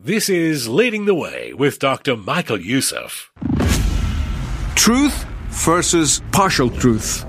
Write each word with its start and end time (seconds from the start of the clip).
This 0.00 0.28
is 0.28 0.68
Leading 0.68 1.06
the 1.06 1.14
Way 1.16 1.54
with 1.54 1.80
Dr. 1.80 2.16
Michael 2.16 2.60
Youssef. 2.60 3.32
Truth 4.76 5.24
versus 5.48 6.22
partial 6.30 6.70
truth. 6.70 7.26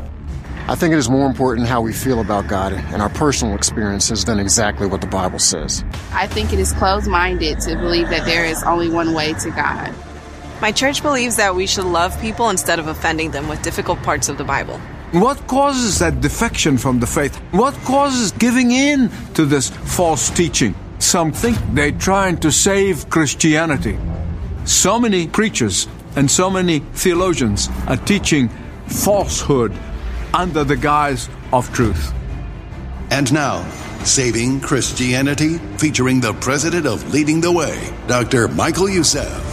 I 0.67 0.75
think 0.75 0.93
it 0.93 0.99
is 0.99 1.09
more 1.09 1.25
important 1.25 1.67
how 1.67 1.81
we 1.81 1.93
feel 1.93 2.21
about 2.21 2.47
God 2.47 2.73
and 2.73 3.01
our 3.01 3.09
personal 3.09 3.55
experiences 3.55 4.23
than 4.23 4.37
exactly 4.37 4.85
what 4.85 5.01
the 5.01 5.07
Bible 5.07 5.39
says. 5.39 5.83
I 6.11 6.27
think 6.27 6.53
it 6.53 6.59
is 6.59 6.71
closed 6.73 7.07
minded 7.07 7.59
to 7.61 7.75
believe 7.75 8.07
that 8.09 8.27
there 8.27 8.45
is 8.45 8.61
only 8.61 8.87
one 8.87 9.15
way 9.15 9.33
to 9.33 9.49
God. 9.49 9.91
My 10.61 10.71
church 10.71 11.01
believes 11.01 11.37
that 11.37 11.55
we 11.55 11.65
should 11.65 11.85
love 11.85 12.21
people 12.21 12.51
instead 12.51 12.77
of 12.77 12.85
offending 12.85 13.31
them 13.31 13.49
with 13.49 13.63
difficult 13.63 13.97
parts 14.03 14.29
of 14.29 14.37
the 14.37 14.43
Bible. 14.43 14.77
What 15.11 15.47
causes 15.47 15.97
that 15.97 16.21
defection 16.21 16.77
from 16.77 16.99
the 16.99 17.07
faith? 17.07 17.35
What 17.49 17.73
causes 17.83 18.31
giving 18.31 18.69
in 18.69 19.09
to 19.33 19.45
this 19.45 19.71
false 19.71 20.29
teaching? 20.29 20.75
Some 21.09 21.31
think 21.31 21.57
they're 21.73 21.91
trying 21.91 22.37
to 22.41 22.51
save 22.51 23.09
Christianity. 23.09 23.97
So 24.65 24.99
many 24.99 25.25
preachers 25.27 25.87
and 26.15 26.29
so 26.29 26.51
many 26.51 26.81
theologians 26.93 27.67
are 27.87 27.97
teaching 27.97 28.47
falsehood 28.85 29.75
under 30.35 30.63
the 30.63 30.77
guise 30.77 31.27
of 31.51 31.73
truth. 31.73 32.13
And 33.09 33.33
now, 33.33 33.67
Saving 34.03 34.61
Christianity, 34.61 35.57
featuring 35.79 36.19
the 36.21 36.33
president 36.33 36.85
of 36.85 37.11
Leading 37.11 37.41
the 37.41 37.51
Way, 37.51 37.91
Dr. 38.05 38.47
Michael 38.47 38.87
Youssef. 38.87 39.48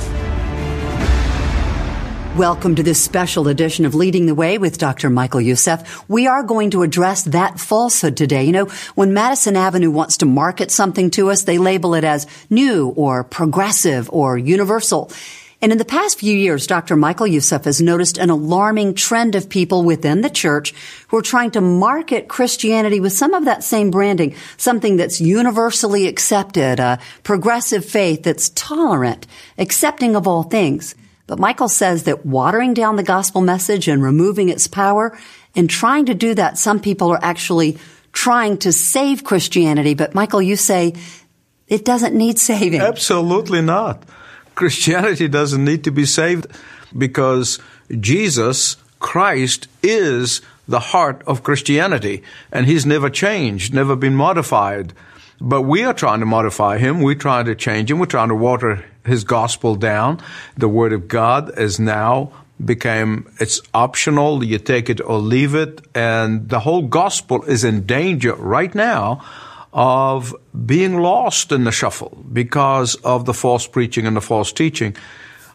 Welcome 2.37 2.75
to 2.75 2.83
this 2.83 3.03
special 3.03 3.49
edition 3.49 3.87
of 3.87 3.95
Leading 3.95 4.27
the 4.27 4.35
Way 4.35 4.59
with 4.59 4.77
Dr. 4.77 5.09
Michael 5.09 5.41
Youssef. 5.41 6.07
We 6.07 6.27
are 6.27 6.43
going 6.43 6.69
to 6.73 6.83
address 6.83 7.23
that 7.23 7.59
falsehood 7.59 8.15
today. 8.15 8.45
You 8.45 8.53
know, 8.53 8.67
when 8.95 9.15
Madison 9.15 9.57
Avenue 9.57 9.91
wants 9.91 10.19
to 10.19 10.27
market 10.27 10.71
something 10.71 11.11
to 11.13 11.31
us, 11.31 11.45
they 11.45 11.57
label 11.57 11.95
it 11.95 12.05
as 12.05 12.27
new 12.51 12.89
or 12.89 13.25
progressive 13.25 14.11
or 14.13 14.37
universal. 14.37 15.11
And 15.63 15.73
in 15.73 15.79
the 15.79 15.87
past 15.87 16.19
few 16.19 16.37
years, 16.37 16.67
Dr. 16.67 16.95
Michael 16.95 17.27
Youssef 17.27 17.65
has 17.65 17.81
noticed 17.81 18.19
an 18.19 18.29
alarming 18.29 18.97
trend 18.97 19.35
of 19.35 19.49
people 19.49 19.83
within 19.83 20.21
the 20.21 20.29
church 20.29 20.75
who 21.09 21.17
are 21.17 21.23
trying 21.23 21.53
to 21.53 21.63
market 21.63 22.29
Christianity 22.29 23.01
with 23.01 23.15
some 23.15 23.33
of 23.33 23.47
that 23.47 23.65
same 23.65 23.91
branding, 23.91 24.35
something 24.59 24.99
that's 24.99 25.23
universally 25.23 26.07
accepted, 26.07 26.81
a 26.81 26.99
progressive 27.23 27.87
faith 27.87 28.25
that's 28.25 28.51
tolerant, 28.51 29.27
accepting 29.57 30.15
of 30.15 30.29
all 30.29 30.43
things. 30.43 30.95
But 31.27 31.39
Michael 31.39 31.69
says 31.69 32.05
that 32.05 32.25
watering 32.25 32.75
down 32.75 32.97
the 32.97 33.03
gospel 33.03 33.41
message 33.41 33.89
and 33.89 34.03
removing 34.03 34.49
its 34.49 34.67
power 34.67 35.19
and 35.55 35.69
trying 35.69 36.07
to 36.07 36.15
do 36.15 36.35
that, 36.35 36.59
some 36.59 36.81
people 36.81 37.11
are 37.11 37.19
actually 37.23 37.79
trying 38.13 38.59
to 38.59 38.73
save 38.73 39.25
Christianity. 39.25 39.95
But 39.95 40.15
Michael, 40.15 40.41
you 40.41 40.57
say 40.57 40.95
it 41.69 41.85
doesn't 41.85 42.15
need 42.15 42.39
saving. 42.39 42.81
Absolutely 42.81 43.61
not. 43.61 44.05
Christianity 44.55 45.29
doesn't 45.29 45.65
need 45.65 45.85
to 45.85 45.91
be 45.91 46.07
saved 46.07 46.47
because 46.97 47.59
Jesus 48.01 48.77
Christ 49.01 49.69
is 49.83 50.41
the 50.69 50.81
heart 50.81 51.23
of 51.27 51.43
Christianity 51.43 52.23
and 52.51 52.67
he's 52.67 52.87
never 52.87 53.11
changed, 53.11 53.75
never 53.75 53.97
been 53.97 54.15
modified. 54.15 54.93
But 55.41 55.63
we 55.63 55.85
are 55.85 55.93
trying 55.93 56.21
to 56.21 56.27
modify 56.27 56.79
him. 56.79 57.03
We're 57.03 57.15
trying 57.15 57.47
to 57.47 57.55
change 57.55 57.91
him. 57.91 57.99
We're 57.99 58.07
trying 58.07 58.29
to 58.29 58.35
water 58.35 58.85
his 59.05 59.25
gospel 59.25 59.77
down. 59.77 60.21
The 60.57 60.69
word 60.69 60.93
of 60.93 61.09
God 61.09 61.59
is 61.59 61.79
now 61.79 62.33
became 62.65 63.31
it's 63.39 63.61
optional. 63.75 64.43
You 64.43 64.59
take 64.59 64.89
it 64.89 65.01
or 65.01 65.19
leave 65.19 65.55
it. 65.55 65.87
And 65.95 66.49
the 66.49 66.61
whole 66.61 66.83
gospel 66.83 67.43
is 67.45 67.65
in 67.65 67.85
danger 67.85 68.35
right 68.35 68.75
now 68.75 69.23
of 69.73 70.35
being 70.65 70.99
lost 70.99 71.53
in 71.53 71.65
the 71.65 71.73
shuffle 71.73 72.25
because 72.33 72.95
of 72.97 73.27
the 73.27 73.35
false 73.35 73.67
preaching 73.67 74.07
and 74.07 74.17
the 74.17 74.23
false 74.23 74.53
teaching. 74.53 74.97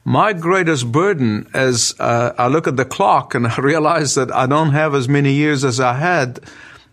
My 0.05 0.33
greatest 0.33 0.91
burden 0.91 1.49
as 1.53 1.95
uh, 1.99 2.33
I 2.37 2.47
look 2.47 2.67
at 2.67 2.77
the 2.77 2.85
clock 2.85 3.33
and 3.33 3.47
I 3.47 3.55
realize 3.57 4.15
that 4.15 4.31
I 4.31 4.45
don't 4.45 4.71
have 4.71 4.93
as 4.93 5.09
many 5.09 5.33
years 5.33 5.63
as 5.63 5.79
I 5.79 5.93
had 5.93 6.39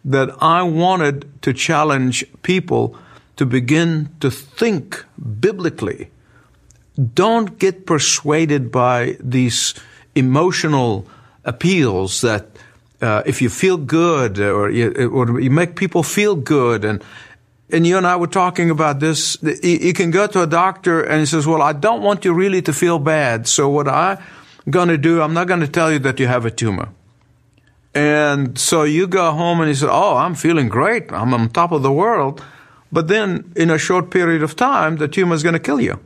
that 0.04 0.31
I 0.41 0.62
wanted 0.62 1.42
to 1.42 1.53
challenge 1.53 2.25
people 2.42 2.97
to 3.36 3.47
begin 3.47 4.09
to 4.20 4.31
think 4.31 5.04
biblically. 5.41 6.10
Don't 7.14 7.59
get 7.59 7.86
persuaded 7.86 8.72
by 8.72 9.16
these 9.20 9.75
emotional 10.14 11.06
appeals 11.44 12.20
that 12.22 12.47
uh, 13.00 13.22
if 13.25 13.41
you 13.41 13.48
feel 13.48 13.76
good 13.76 14.41
or 14.41 14.70
you, 14.70 14.91
or 15.09 15.41
you 15.41 15.50
make 15.50 15.76
people 15.76 16.03
feel 16.03 16.34
good 16.34 16.84
and 16.84 17.03
and 17.70 17.86
you 17.86 17.98
and 17.98 18.06
I 18.06 18.16
were 18.16 18.26
talking 18.26 18.70
about 18.70 18.98
this. 18.98 19.36
You 19.42 19.92
can 19.92 20.10
go 20.10 20.26
to 20.26 20.42
a 20.42 20.47
doctor 20.47 21.03
and 21.03 21.20
he 21.20 21.26
says, 21.26 21.47
well, 21.47 21.60
I 21.60 21.75
don't 21.75 22.03
want 22.03 22.25
you 22.25 22.32
really 22.32 22.62
to 22.62 22.72
feel 22.72 22.98
bad. 22.98 23.47
So 23.47 23.69
what 23.69 23.86
I'm 23.86 24.19
going 24.70 24.88
to 24.88 24.97
do, 24.97 25.20
I'm 25.20 25.34
not 25.34 25.48
going 25.48 25.60
to 25.60 25.69
tell 25.69 25.92
you 25.92 25.98
that 25.98 26.19
you 26.19 26.26
have 26.26 26.47
a 26.47 26.50
tumor. 26.50 26.88
And 27.98 28.56
so 28.56 28.84
you 28.84 29.09
go 29.09 29.32
home 29.32 29.60
and 29.60 29.69
you 29.69 29.75
say, 29.75 29.88
Oh, 29.91 30.14
I'm 30.14 30.36
feeling 30.36 30.69
great. 30.69 31.12
I'm 31.12 31.34
on 31.34 31.48
top 31.48 31.72
of 31.72 31.82
the 31.82 31.91
world. 31.91 32.41
But 32.92 33.09
then 33.09 33.53
in 33.56 33.70
a 33.70 33.76
short 33.76 34.12
period 34.12 34.41
of 34.41 34.54
time, 34.54 34.98
the 34.98 35.09
tumor 35.09 35.34
is 35.34 35.42
going 35.42 35.54
to 35.54 35.59
kill 35.59 35.81
you. 35.81 35.98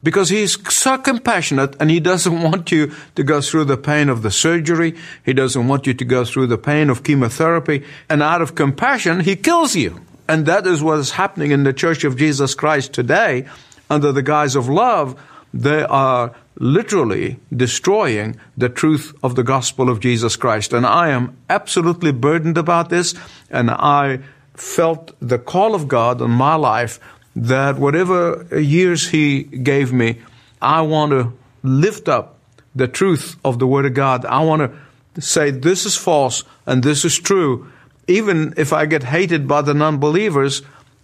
Because 0.00 0.28
he's 0.28 0.56
so 0.72 0.96
compassionate 0.96 1.74
and 1.80 1.90
he 1.90 1.98
doesn't 1.98 2.40
want 2.48 2.70
you 2.70 2.92
to 3.16 3.24
go 3.24 3.40
through 3.40 3.64
the 3.64 3.76
pain 3.76 4.08
of 4.08 4.22
the 4.22 4.30
surgery. 4.30 4.94
He 5.24 5.32
doesn't 5.32 5.66
want 5.66 5.88
you 5.88 5.94
to 5.94 6.04
go 6.04 6.24
through 6.24 6.46
the 6.46 6.58
pain 6.58 6.88
of 6.88 7.02
chemotherapy. 7.02 7.82
And 8.08 8.22
out 8.22 8.40
of 8.40 8.54
compassion, 8.54 9.18
he 9.18 9.34
kills 9.34 9.74
you. 9.74 10.02
And 10.28 10.46
that 10.46 10.68
is 10.68 10.84
what 10.84 11.00
is 11.00 11.10
happening 11.10 11.50
in 11.50 11.64
the 11.64 11.72
Church 11.72 12.04
of 12.04 12.16
Jesus 12.16 12.54
Christ 12.54 12.92
today 12.92 13.48
under 13.90 14.12
the 14.12 14.22
guise 14.22 14.54
of 14.54 14.68
love. 14.68 15.20
They 15.52 15.82
are 15.82 16.32
literally 16.56 17.38
destroying 17.54 18.36
the 18.56 18.68
truth 18.68 19.14
of 19.22 19.34
the 19.34 19.42
gospel 19.42 19.90
of 19.90 20.00
Jesus 20.00 20.36
Christ. 20.36 20.72
And 20.72 20.86
I 20.86 21.08
am 21.08 21.36
absolutely 21.50 22.12
burdened 22.12 22.58
about 22.58 22.90
this. 22.90 23.14
And 23.50 23.70
I 23.70 24.20
felt 24.54 25.12
the 25.20 25.38
call 25.38 25.74
of 25.74 25.88
God 25.88 26.22
on 26.22 26.30
my 26.30 26.54
life 26.54 27.00
that 27.34 27.78
whatever 27.78 28.46
years 28.58 29.08
He 29.08 29.42
gave 29.42 29.92
me, 29.92 30.20
I 30.62 30.82
want 30.82 31.10
to 31.12 31.32
lift 31.62 32.08
up 32.08 32.38
the 32.74 32.88
truth 32.88 33.36
of 33.44 33.58
the 33.58 33.66
Word 33.66 33.86
of 33.86 33.94
God. 33.94 34.24
I 34.24 34.44
want 34.44 34.72
to 35.14 35.20
say 35.20 35.50
this 35.50 35.84
is 35.86 35.96
false 35.96 36.44
and 36.66 36.82
this 36.82 37.04
is 37.04 37.18
true. 37.18 37.70
Even 38.06 38.54
if 38.56 38.72
I 38.72 38.86
get 38.86 39.04
hated 39.04 39.48
by 39.48 39.62
the 39.62 39.74
non 39.74 39.98
believers, 39.98 40.62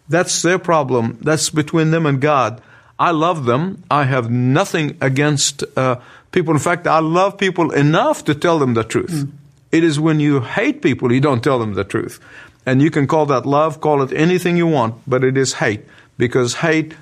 that's 0.09 0.43
their 0.43 0.59
problem. 0.59 1.19
That's 1.23 1.51
between 1.51 1.91
them 1.91 2.07
and 2.07 2.21
God. 2.21 2.61
I 3.01 3.13
love 3.13 3.47
them. 3.47 3.83
I 3.91 4.05
have 4.05 4.31
nothing 4.31 4.99
against 5.01 5.65
uh, 5.75 5.97
people. 6.33 6.53
In 6.53 6.61
fact, 6.61 6.87
I 6.87 6.99
love 6.99 7.39
people 7.39 7.71
enough 7.71 8.25
to 8.27 8.35
tell 8.35 8.59
them 8.59 8.75
the 8.75 8.85
truth. 8.85 9.11
Mm. 9.11 9.33
It 9.73 9.85
is 9.85 9.99
when 9.99 10.21
you 10.21 10.41
hate 10.41 10.83
people, 10.83 11.11
you 11.11 11.21
don't 11.21 11.43
tell 11.43 11.59
them 11.59 11.75
the 11.75 11.85
truth. 11.85 12.21
And 12.67 12.83
you 12.83 12.91
can 12.91 13.07
call 13.07 13.25
that 13.27 13.47
love, 13.47 13.81
call 13.81 14.03
it 14.03 14.13
anything 14.13 14.59
you 14.59 14.67
want, 14.67 14.97
but 15.07 15.25
it 15.25 15.39
is 15.39 15.55
hate 15.55 15.85
because 16.19 16.57
hate 16.57 16.95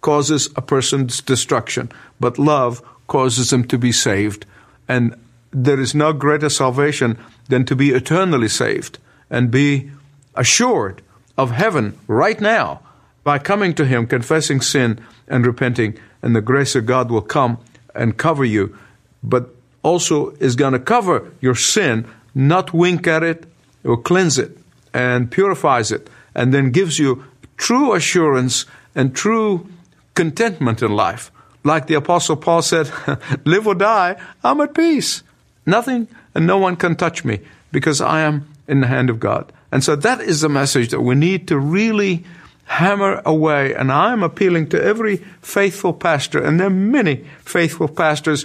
causes 0.00 0.48
a 0.56 0.62
person's 0.62 1.22
destruction, 1.22 1.92
but 2.18 2.38
love 2.38 2.82
causes 3.06 3.50
them 3.50 3.64
to 3.68 3.78
be 3.78 3.92
saved. 3.92 4.46
And 4.88 5.14
there 5.52 5.78
is 5.78 5.94
no 5.94 6.12
greater 6.12 6.48
salvation 6.48 7.18
than 7.48 7.64
to 7.66 7.76
be 7.76 7.90
eternally 7.90 8.48
saved 8.48 8.98
and 9.30 9.50
be 9.50 9.90
assured 10.34 11.02
of 11.38 11.52
heaven 11.52 11.96
right 12.08 12.40
now 12.40 12.80
by 13.22 13.38
coming 13.38 13.74
to 13.74 13.84
Him, 13.84 14.06
confessing 14.06 14.60
sin, 14.60 15.04
and 15.28 15.46
repenting, 15.46 15.98
and 16.22 16.34
the 16.34 16.40
grace 16.40 16.74
of 16.74 16.86
God 16.86 17.10
will 17.10 17.22
come 17.22 17.58
and 17.94 18.16
cover 18.16 18.44
you, 18.44 18.76
but 19.22 19.54
also 19.82 20.30
is 20.40 20.56
going 20.56 20.72
to 20.72 20.78
cover 20.78 21.32
your 21.40 21.54
sin, 21.54 22.06
not 22.34 22.74
wink 22.74 23.06
at 23.06 23.22
it 23.22 23.46
or 23.84 23.96
cleanse 23.96 24.38
it 24.38 24.56
and 24.92 25.30
purifies 25.30 25.92
it, 25.92 26.08
and 26.34 26.52
then 26.52 26.70
gives 26.70 26.98
you 26.98 27.24
true 27.56 27.94
assurance 27.94 28.66
and 28.94 29.14
true 29.14 29.68
contentment 30.14 30.82
in 30.82 30.90
life. 30.90 31.30
Like 31.64 31.86
the 31.86 31.94
Apostle 31.94 32.36
Paul 32.36 32.62
said, 32.62 32.90
live 33.44 33.66
or 33.66 33.74
die, 33.74 34.16
I'm 34.42 34.60
at 34.60 34.74
peace. 34.74 35.22
Nothing 35.66 36.08
and 36.34 36.46
no 36.46 36.58
one 36.58 36.76
can 36.76 36.96
touch 36.96 37.24
me 37.24 37.40
because 37.72 38.00
I 38.00 38.20
am 38.20 38.48
in 38.68 38.80
the 38.80 38.86
hand 38.86 39.10
of 39.10 39.20
God. 39.20 39.52
And 39.72 39.82
so 39.82 39.96
that 39.96 40.20
is 40.20 40.40
the 40.40 40.48
message 40.48 40.90
that 40.90 41.00
we 41.00 41.14
need 41.14 41.48
to 41.48 41.58
really 41.58 42.24
hammer 42.66 43.22
away. 43.24 43.74
And 43.74 43.90
I'm 43.90 44.22
appealing 44.22 44.68
to 44.68 44.82
every 44.82 45.16
faithful 45.40 45.92
pastor, 45.92 46.42
and 46.42 46.60
there 46.60 46.66
are 46.66 46.70
many 46.70 47.24
faithful 47.44 47.88
pastors. 47.88 48.44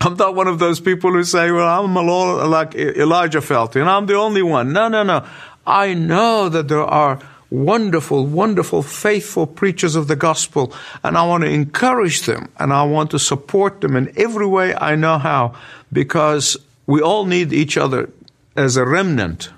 I'm 0.00 0.14
not 0.14 0.34
one 0.34 0.48
of 0.48 0.58
those 0.58 0.80
people 0.80 1.12
who 1.12 1.24
say, 1.24 1.50
well, 1.50 1.66
I'm 1.66 1.96
a 1.96 2.02
like 2.46 2.74
Elijah 2.74 3.40
felt, 3.40 3.76
and 3.76 3.88
I'm 3.88 4.06
the 4.06 4.14
only 4.14 4.42
one. 4.42 4.72
No, 4.72 4.88
no, 4.88 5.02
no. 5.02 5.26
I 5.66 5.94
know 5.94 6.48
that 6.48 6.68
there 6.68 6.84
are 6.84 7.18
wonderful, 7.50 8.26
wonderful, 8.26 8.82
faithful 8.82 9.46
preachers 9.46 9.96
of 9.96 10.06
the 10.08 10.16
gospel, 10.16 10.72
and 11.02 11.16
I 11.16 11.26
want 11.26 11.44
to 11.44 11.50
encourage 11.50 12.22
them, 12.22 12.50
and 12.58 12.72
I 12.72 12.84
want 12.84 13.10
to 13.12 13.18
support 13.18 13.80
them 13.80 13.96
in 13.96 14.12
every 14.16 14.46
way 14.46 14.74
I 14.74 14.96
know 14.96 15.18
how, 15.18 15.54
because 15.92 16.56
we 16.86 17.00
all 17.00 17.24
need 17.24 17.52
each 17.52 17.76
other 17.76 18.10
as 18.56 18.76
a 18.76 18.84
remnant. 18.84 19.50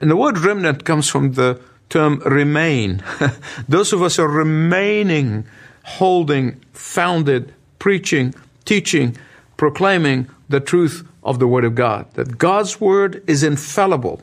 And 0.00 0.10
the 0.10 0.16
word 0.16 0.38
remnant 0.38 0.84
comes 0.84 1.08
from 1.08 1.32
the 1.32 1.60
term 1.88 2.20
remain. 2.20 3.02
Those 3.68 3.92
of 3.92 4.02
us 4.02 4.16
who 4.16 4.22
are 4.24 4.28
remaining, 4.28 5.46
holding, 5.84 6.60
founded, 6.72 7.52
preaching, 7.78 8.34
teaching, 8.64 9.16
proclaiming 9.56 10.28
the 10.48 10.60
truth 10.60 11.06
of 11.22 11.38
the 11.38 11.46
Word 11.46 11.64
of 11.64 11.74
God. 11.74 12.12
That 12.14 12.38
God's 12.38 12.80
Word 12.80 13.22
is 13.26 13.42
infallible. 13.42 14.22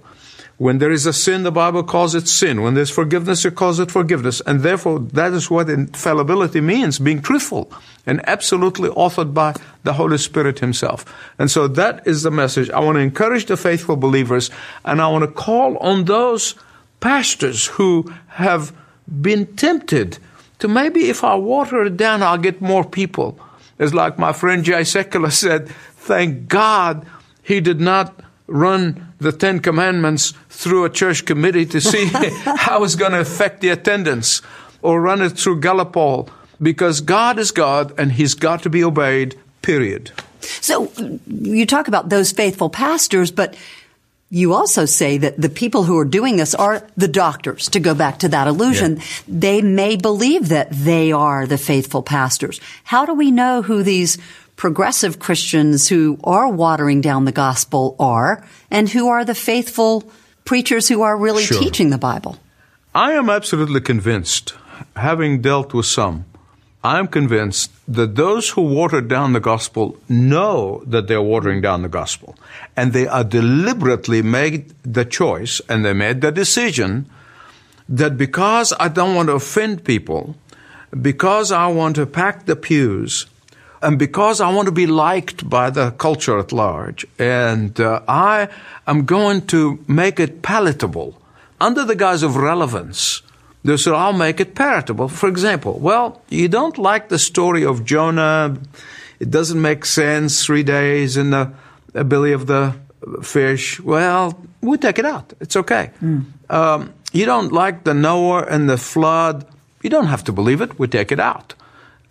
When 0.57 0.77
there 0.77 0.91
is 0.91 1.05
a 1.05 1.11
sin, 1.11 1.43
the 1.43 1.51
Bible 1.51 1.83
calls 1.83 2.15
it 2.15 2.29
sin. 2.29 2.61
When 2.61 2.75
there's 2.75 2.89
forgiveness, 2.89 3.43
it 3.43 3.55
calls 3.55 3.77
it 3.79 3.91
forgiveness. 3.91 4.41
And 4.47 4.61
therefore, 4.61 4.99
that 4.99 5.33
is 5.33 5.51
what 5.51 5.69
infallibility 5.69 6.61
means, 6.61 6.97
being 6.97 7.21
truthful 7.21 7.71
and 8.05 8.21
absolutely 8.27 8.89
authored 8.89 9.33
by 9.33 9.53
the 9.83 9.93
Holy 9.93 10.17
Spirit 10.17 10.59
Himself. 10.59 11.03
And 11.37 11.51
so 11.51 11.67
that 11.67 12.07
is 12.07 12.23
the 12.23 12.31
message. 12.31 12.69
I 12.69 12.79
want 12.79 12.95
to 12.95 13.01
encourage 13.01 13.47
the 13.47 13.57
faithful 13.57 13.97
believers 13.97 14.49
and 14.85 15.01
I 15.01 15.09
want 15.09 15.23
to 15.23 15.31
call 15.31 15.77
on 15.79 16.05
those 16.05 16.55
pastors 17.05 17.67
who 17.77 18.11
have 18.29 18.75
been 19.21 19.45
tempted 19.55 20.17
to 20.57 20.67
maybe 20.67 21.01
if 21.07 21.23
I 21.23 21.35
water 21.35 21.83
it 21.83 21.97
down, 21.97 22.23
I'll 22.23 22.39
get 22.39 22.61
more 22.61 22.83
people. 22.83 23.39
It's 23.77 23.93
like 23.93 24.17
my 24.17 24.33
friend 24.33 24.63
Jay 24.63 24.81
Sekulow 24.81 25.31
said, 25.45 25.69
thank 25.69 26.47
God 26.47 27.05
he 27.43 27.61
did 27.61 27.79
not 27.79 28.19
run 28.47 29.13
the 29.19 29.31
Ten 29.31 29.59
Commandments 29.59 30.33
through 30.49 30.83
a 30.83 30.89
church 30.89 31.25
committee 31.25 31.67
to 31.67 31.79
see 31.79 32.05
how 32.65 32.83
it's 32.83 32.95
going 32.95 33.11
to 33.11 33.19
affect 33.19 33.61
the 33.61 33.69
attendance 33.69 34.41
or 34.81 34.99
run 34.99 35.21
it 35.21 35.37
through 35.37 35.61
Gallup 35.61 35.93
poll 35.93 36.27
because 36.59 37.01
God 37.01 37.37
is 37.37 37.51
God 37.51 37.93
and 37.99 38.13
He's 38.13 38.33
got 38.33 38.63
to 38.63 38.69
be 38.71 38.83
obeyed, 38.83 39.37
period. 39.61 40.11
So 40.41 40.91
you 41.27 41.67
talk 41.67 41.87
about 41.87 42.09
those 42.09 42.31
faithful 42.31 42.71
pastors, 42.71 43.29
but 43.29 43.55
you 44.35 44.53
also 44.53 44.85
say 44.85 45.17
that 45.17 45.39
the 45.39 45.47
people 45.47 45.85
who 45.85 45.97
are 45.97 46.03
doing 46.03 46.35
this 46.35 46.53
are 46.53 46.85
the 46.97 47.07
doctors, 47.07 47.69
to 47.69 47.79
go 47.79 47.95
back 47.95 48.19
to 48.19 48.27
that 48.27 48.49
illusion. 48.49 48.97
Yeah. 48.97 49.03
They 49.29 49.61
may 49.61 49.95
believe 49.95 50.49
that 50.49 50.67
they 50.71 51.13
are 51.13 51.47
the 51.47 51.57
faithful 51.57 52.03
pastors. 52.03 52.59
How 52.83 53.05
do 53.05 53.13
we 53.13 53.31
know 53.31 53.61
who 53.61 53.81
these 53.81 54.17
progressive 54.57 55.19
Christians 55.19 55.87
who 55.87 56.19
are 56.21 56.49
watering 56.49 56.99
down 56.99 57.23
the 57.23 57.31
gospel 57.31 57.95
are 57.97 58.45
and 58.69 58.89
who 58.89 59.07
are 59.07 59.23
the 59.23 59.35
faithful 59.35 60.03
preachers 60.43 60.89
who 60.89 61.01
are 61.01 61.15
really 61.15 61.45
sure. 61.45 61.57
teaching 61.57 61.89
the 61.89 61.97
Bible? 61.97 62.37
I 62.93 63.13
am 63.13 63.29
absolutely 63.29 63.79
convinced, 63.79 64.53
having 64.97 65.41
dealt 65.41 65.73
with 65.73 65.85
some, 65.85 66.25
I'm 66.85 67.07
convinced 67.07 67.71
that 67.87 68.15
those 68.15 68.49
who 68.49 68.61
water 68.61 69.01
down 69.01 69.33
the 69.33 69.39
gospel 69.39 69.97
know 70.07 70.83
that 70.85 71.07
they're 71.07 71.19
watering 71.19 71.59
down 71.59 71.81
the 71.81 71.89
gospel. 71.89 72.35
And 72.77 72.93
they 72.93 73.07
are 73.07 73.23
deliberately 73.23 74.21
made 74.21 74.71
the 74.83 75.03
choice 75.03 75.61
and 75.67 75.83
they 75.83 75.93
made 75.93 76.21
the 76.21 76.31
decision 76.31 77.09
that 77.89 78.19
because 78.19 78.71
I 78.79 78.89
don't 78.89 79.15
want 79.15 79.29
to 79.29 79.33
offend 79.33 79.83
people, 79.83 80.35
because 81.01 81.51
I 81.51 81.65
want 81.67 81.95
to 81.95 82.05
pack 82.05 82.45
the 82.45 82.55
pews, 82.55 83.25
and 83.81 83.97
because 83.97 84.39
I 84.39 84.53
want 84.53 84.67
to 84.67 84.71
be 84.71 84.85
liked 84.85 85.49
by 85.49 85.71
the 85.71 85.89
culture 85.89 86.37
at 86.37 86.51
large, 86.51 87.05
and 87.17 87.79
uh, 87.79 88.01
I 88.07 88.47
am 88.85 89.05
going 89.05 89.47
to 89.47 89.83
make 89.87 90.19
it 90.19 90.43
palatable 90.43 91.19
under 91.59 91.83
the 91.83 91.95
guise 91.95 92.21
of 92.21 92.35
relevance. 92.35 93.23
They 93.65 93.77
said, 93.77 93.93
I'll 93.93 94.13
make 94.13 94.39
it 94.39 94.53
palatable. 94.53 95.07
For 95.07 95.27
example, 95.27 95.79
well, 95.79 96.21
you 96.29 96.47
don't 96.47 96.77
like 96.77 97.09
the 97.09 97.17
story 97.17 97.65
of 97.65 97.83
Jonah. 97.83 98.59
It 99.19 99.31
doesn't 99.31 99.59
make 99.59 99.85
sense. 99.85 100.45
Three 100.45 100.61
days 100.61 101.17
in 101.17 101.31
the 101.31 101.51
belly 101.91 102.31
of 102.31 102.45
the 102.45 102.75
fish. 103.23 103.79
Well, 103.79 104.39
we 104.61 104.77
take 104.77 104.99
it 104.99 105.05
out. 105.05 105.33
It's 105.39 105.55
okay. 105.55 105.89
Mm. 105.99 106.25
Um, 106.47 106.93
you 107.11 107.25
don't 107.25 107.51
like 107.51 107.85
the 107.85 107.95
Noah 107.95 108.43
and 108.43 108.69
the 108.69 108.77
flood. 108.77 109.47
You 109.81 109.89
don't 109.89 110.07
have 110.07 110.23
to 110.25 110.31
believe 110.31 110.61
it. 110.61 110.77
We 110.77 110.87
take 110.87 111.11
it 111.11 111.19
out. 111.19 111.55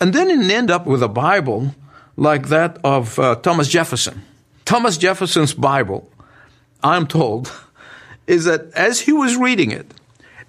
And 0.01 0.13
then 0.13 0.31
you 0.31 0.51
end 0.51 0.73
up 0.73 0.87
with 0.87 1.05
a 1.05 1.09
Bible 1.09 1.73
like 2.17 2.49
that 2.49 2.79
of 2.83 3.17
uh, 3.21 3.37
Thomas 3.37 3.69
Jefferson. 3.69 4.23
Thomas 4.65 4.97
Jefferson's 4.97 5.55
Bible, 5.55 6.11
I'm 6.83 7.07
told, 7.07 7.53
is 8.27 8.47
that 8.47 8.73
as 8.73 9.03
he 9.03 9.13
was 9.13 9.37
reading 9.37 9.71
it, 9.71 9.95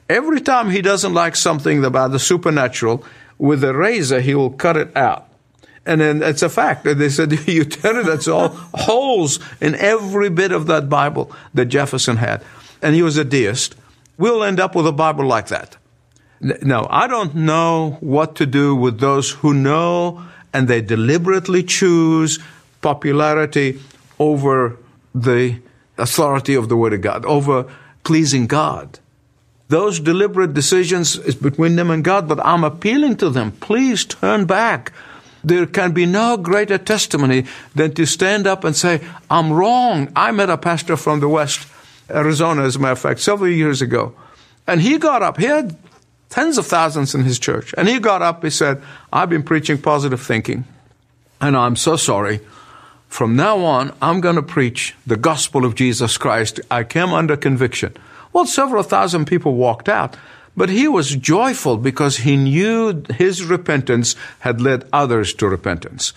every 0.10 0.42
time 0.42 0.69
he 0.69 0.81
doesn't 0.81 1.13
like 1.13 1.36
something 1.36 1.84
about 1.84 2.12
the 2.12 2.19
supernatural, 2.19 3.04
with 3.38 3.63
a 3.63 3.74
razor 3.74 4.22
he 4.22 4.36
will 4.36 4.52
cut 4.52 4.78
it 4.78 4.96
out. 4.96 5.28
And 5.86 6.02
then 6.02 6.24
it's 6.24 6.42
a 6.42 6.50
fact. 6.50 6.84
that 6.86 6.96
They 6.96 7.10
said 7.10 7.31
you 7.48 7.66
turn 7.66 7.98
it, 7.98 8.06
that's 8.06 8.28
all 8.28 8.50
holes 8.74 9.40
in 9.62 9.75
every 9.75 10.30
bit 10.30 10.52
of 10.52 10.68
that 10.68 10.90
Bible 10.90 11.31
that 11.54 11.66
Jefferson 11.66 12.18
had. 12.18 12.44
And 12.81 12.96
he 12.96 13.04
was 13.04 13.18
a 13.18 13.24
deist. 13.24 13.75
We'll 14.18 14.44
end 14.44 14.60
up 14.60 14.75
with 14.75 14.88
a 14.88 14.92
Bible 14.92 15.25
like 15.25 15.48
that. 15.48 15.78
No, 16.42 16.88
I 16.90 17.07
don't 17.07 17.36
know 17.36 17.98
what 18.02 18.36
to 18.36 18.46
do 18.46 18.75
with 18.75 19.00
those 19.00 19.31
who 19.31 19.54
know 19.54 20.24
and 20.54 20.68
they 20.68 20.81
deliberately 20.81 21.63
choose 21.63 22.40
popularity 22.81 23.80
over 24.19 24.78
the 25.13 25.60
authority 25.98 26.56
of 26.56 26.69
the 26.69 26.78
Word 26.78 26.94
of 26.94 27.02
God, 27.02 27.25
over 27.25 27.66
pleasing 28.04 28.48
God. 28.48 29.00
Those 29.68 30.00
deliberate 30.00 30.54
decisions 30.54 31.18
is 31.18 31.36
between 31.36 31.76
them 31.76 31.90
and 31.90 32.04
God, 32.04 32.28
but 32.28 32.44
I'm 32.46 32.64
appealing 32.64 33.18
to 33.18 33.30
them. 33.30 33.52
Please 33.52 34.06
turn 34.06 34.46
back. 34.46 34.92
There 35.44 35.66
can 35.66 35.92
be 35.92 36.06
no 36.06 36.38
greater 36.38 36.78
testimony 36.78 37.46
than 37.74 37.94
to 37.96 38.06
stand 38.06 38.48
up 38.48 38.64
and 38.64 38.76
say, 38.76 39.02
I'm 39.30 39.52
wrong. 39.52 40.12
I 40.16 40.32
met 40.32 40.50
a 40.50 40.58
pastor 40.58 40.98
from 40.98 41.20
the 41.20 41.30
West, 41.30 41.68
Arizona, 42.10 42.64
as 42.64 42.76
a 42.76 42.80
matter 42.80 42.94
of 42.94 43.00
fact, 43.00 43.20
several 43.20 43.50
years 43.50 43.82
ago. 43.82 44.16
And 44.68 44.82
he 44.82 44.98
got 44.98 45.22
up. 45.22 45.38
He 45.38 45.46
had 45.46 45.78
tens 46.30 46.58
of 46.58 46.66
thousands 46.66 47.16
in 47.16 47.24
his 47.24 47.40
church. 47.40 47.74
And 47.78 47.88
he 47.88 48.00
got 48.00 48.22
up, 48.22 48.44
he 48.44 48.50
said, 48.50 48.82
I've 49.14 49.30
been 49.30 49.44
preaching 49.44 49.80
positive 49.80 50.22
thinking, 50.22 50.66
and 51.40 51.56
I'm 51.56 51.76
so 51.76 51.95
sorry. 51.95 52.40
From 53.07 53.36
now 53.36 53.60
on, 53.60 53.94
I'm 54.02 54.19
going 54.19 54.36
to 54.36 54.44
preach 54.44 54.95
the 55.07 55.16
gospel 55.16 55.64
of 55.64 55.76
Jesus 55.76 56.18
Christ. 56.18 56.60
I 56.69 56.84
came 56.84 57.14
under 57.14 57.38
conviction. 57.38 57.95
Well, 58.35 58.45
several 58.45 58.83
thousand 58.83 59.27
people 59.27 59.56
walked 59.56 59.87
out, 59.87 60.18
but 60.57 60.68
he 60.68 60.89
was 60.89 61.15
joyful 61.15 61.77
because 61.77 62.18
he 62.18 62.35
knew 62.35 63.01
his 63.13 63.45
repentance 63.45 64.18
had 64.39 64.59
led 64.59 64.83
others 64.92 65.33
to 65.35 65.47
repentance. 65.47 66.11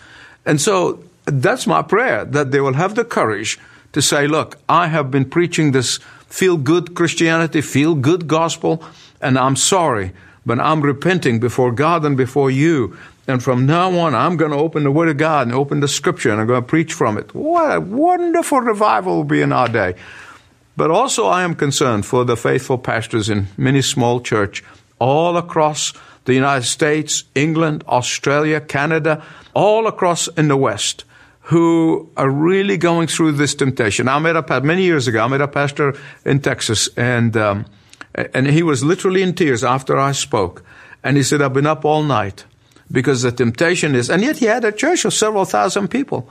And 0.44 0.60
so 0.60 1.04
that's 1.26 1.64
my 1.64 1.80
prayer 1.80 2.24
that 2.24 2.50
they 2.50 2.58
will 2.58 2.72
have 2.72 2.96
the 2.96 3.04
courage 3.04 3.56
to 3.92 4.02
say, 4.02 4.26
look, 4.26 4.58
I 4.68 4.88
have 4.88 5.12
been 5.12 5.30
preaching 5.30 5.70
this 5.70 5.98
feel 6.26 6.56
good 6.56 6.96
Christianity, 6.96 7.60
feel 7.60 7.94
good 7.94 8.26
gospel 8.26 8.82
and 9.20 9.38
I'm 9.38 9.54
sorry, 9.54 10.10
but 10.44 10.58
I'm 10.58 10.80
repenting 10.80 11.38
before 11.38 11.70
God 11.70 12.04
and 12.04 12.16
before 12.16 12.50
you. 12.50 12.96
And 13.28 13.40
from 13.40 13.64
now 13.64 13.96
on, 13.96 14.16
I'm 14.16 14.36
going 14.36 14.50
to 14.50 14.58
open 14.58 14.82
the 14.82 14.90
Word 14.90 15.08
of 15.08 15.18
God 15.18 15.46
and 15.46 15.54
open 15.54 15.78
the 15.78 15.86
Scripture 15.86 16.32
and 16.32 16.40
I'm 16.40 16.48
going 16.48 16.62
to 16.62 16.66
preach 16.66 16.94
from 16.94 17.16
it. 17.16 17.32
What 17.32 17.76
a 17.76 17.80
wonderful 17.80 18.60
revival 18.60 19.14
will 19.14 19.22
be 19.22 19.40
in 19.40 19.52
our 19.52 19.68
day. 19.68 19.94
But 20.78 20.92
also, 20.92 21.26
I 21.26 21.42
am 21.42 21.56
concerned 21.56 22.06
for 22.06 22.24
the 22.24 22.36
faithful 22.36 22.78
pastors 22.78 23.28
in 23.28 23.48
many 23.56 23.82
small 23.82 24.20
church 24.20 24.62
all 25.00 25.36
across 25.36 25.92
the 26.24 26.34
United 26.34 26.66
States, 26.66 27.24
England, 27.34 27.82
Australia, 27.88 28.60
Canada, 28.60 29.24
all 29.54 29.88
across 29.88 30.28
in 30.28 30.46
the 30.46 30.56
West 30.56 31.04
who 31.50 32.08
are 32.16 32.30
really 32.30 32.76
going 32.76 33.08
through 33.08 33.32
this 33.32 33.56
temptation. 33.56 34.06
I 34.06 34.20
met 34.20 34.36
a 34.36 34.60
many 34.60 34.84
years 34.84 35.08
ago. 35.08 35.24
I 35.24 35.26
met 35.26 35.40
a 35.40 35.48
pastor 35.48 35.98
in 36.24 36.38
Texas, 36.38 36.88
and 36.96 37.36
um, 37.36 37.66
and 38.14 38.46
he 38.46 38.62
was 38.62 38.84
literally 38.84 39.22
in 39.22 39.34
tears 39.34 39.64
after 39.64 39.98
I 39.98 40.12
spoke. 40.12 40.62
And 41.02 41.16
he 41.16 41.24
said, 41.24 41.42
I've 41.42 41.54
been 41.54 41.66
up 41.66 41.84
all 41.84 42.04
night 42.04 42.44
because 42.92 43.22
the 43.22 43.32
temptation 43.32 43.96
is, 43.96 44.08
and 44.08 44.22
yet 44.22 44.36
he 44.36 44.46
had 44.46 44.64
a 44.64 44.70
church 44.70 45.04
of 45.04 45.12
several 45.12 45.44
thousand 45.44 45.88
people. 45.88 46.30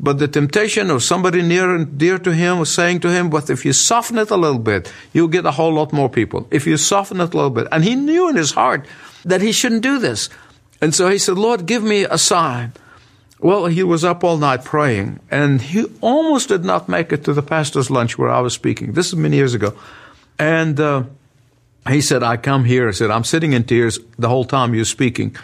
But 0.00 0.18
the 0.18 0.28
temptation 0.28 0.90
of 0.90 1.02
somebody 1.02 1.42
near 1.42 1.74
and 1.74 1.98
dear 1.98 2.18
to 2.20 2.32
him 2.32 2.60
was 2.60 2.72
saying 2.72 3.00
to 3.00 3.10
him, 3.10 3.30
but 3.30 3.50
if 3.50 3.64
you 3.64 3.72
soften 3.72 4.18
it 4.18 4.30
a 4.30 4.36
little 4.36 4.60
bit, 4.60 4.92
you'll 5.12 5.28
get 5.28 5.44
a 5.44 5.50
whole 5.50 5.72
lot 5.72 5.92
more 5.92 6.08
people. 6.08 6.46
If 6.50 6.66
you 6.66 6.76
soften 6.76 7.20
it 7.20 7.34
a 7.34 7.36
little 7.36 7.50
bit. 7.50 7.66
And 7.72 7.82
he 7.82 7.96
knew 7.96 8.28
in 8.28 8.36
his 8.36 8.52
heart 8.52 8.86
that 9.24 9.42
he 9.42 9.50
shouldn't 9.50 9.82
do 9.82 9.98
this. 9.98 10.30
And 10.80 10.94
so 10.94 11.08
he 11.10 11.18
said, 11.18 11.36
Lord, 11.36 11.66
give 11.66 11.82
me 11.82 12.04
a 12.04 12.16
sign. 12.18 12.72
Well, 13.40 13.66
he 13.66 13.82
was 13.82 14.04
up 14.04 14.24
all 14.24 14.36
night 14.36 14.64
praying, 14.64 15.20
and 15.30 15.62
he 15.62 15.86
almost 16.00 16.48
did 16.48 16.64
not 16.64 16.88
make 16.88 17.12
it 17.12 17.24
to 17.24 17.32
the 17.32 17.42
pastor's 17.42 17.90
lunch 17.90 18.18
where 18.18 18.30
I 18.30 18.40
was 18.40 18.52
speaking. 18.52 18.92
This 18.94 19.08
is 19.08 19.16
many 19.16 19.36
years 19.36 19.54
ago. 19.54 19.74
And 20.38 20.78
uh, 20.78 21.04
He 21.88 22.00
said, 22.00 22.22
I 22.22 22.36
come 22.36 22.64
here. 22.64 22.88
I 22.88 22.92
said, 22.92 23.10
I'm 23.10 23.24
sitting 23.24 23.52
in 23.52 23.64
tears 23.64 23.98
the 24.18 24.28
whole 24.28 24.44
time 24.44 24.74
you're 24.74 24.84
speaking 24.84 25.36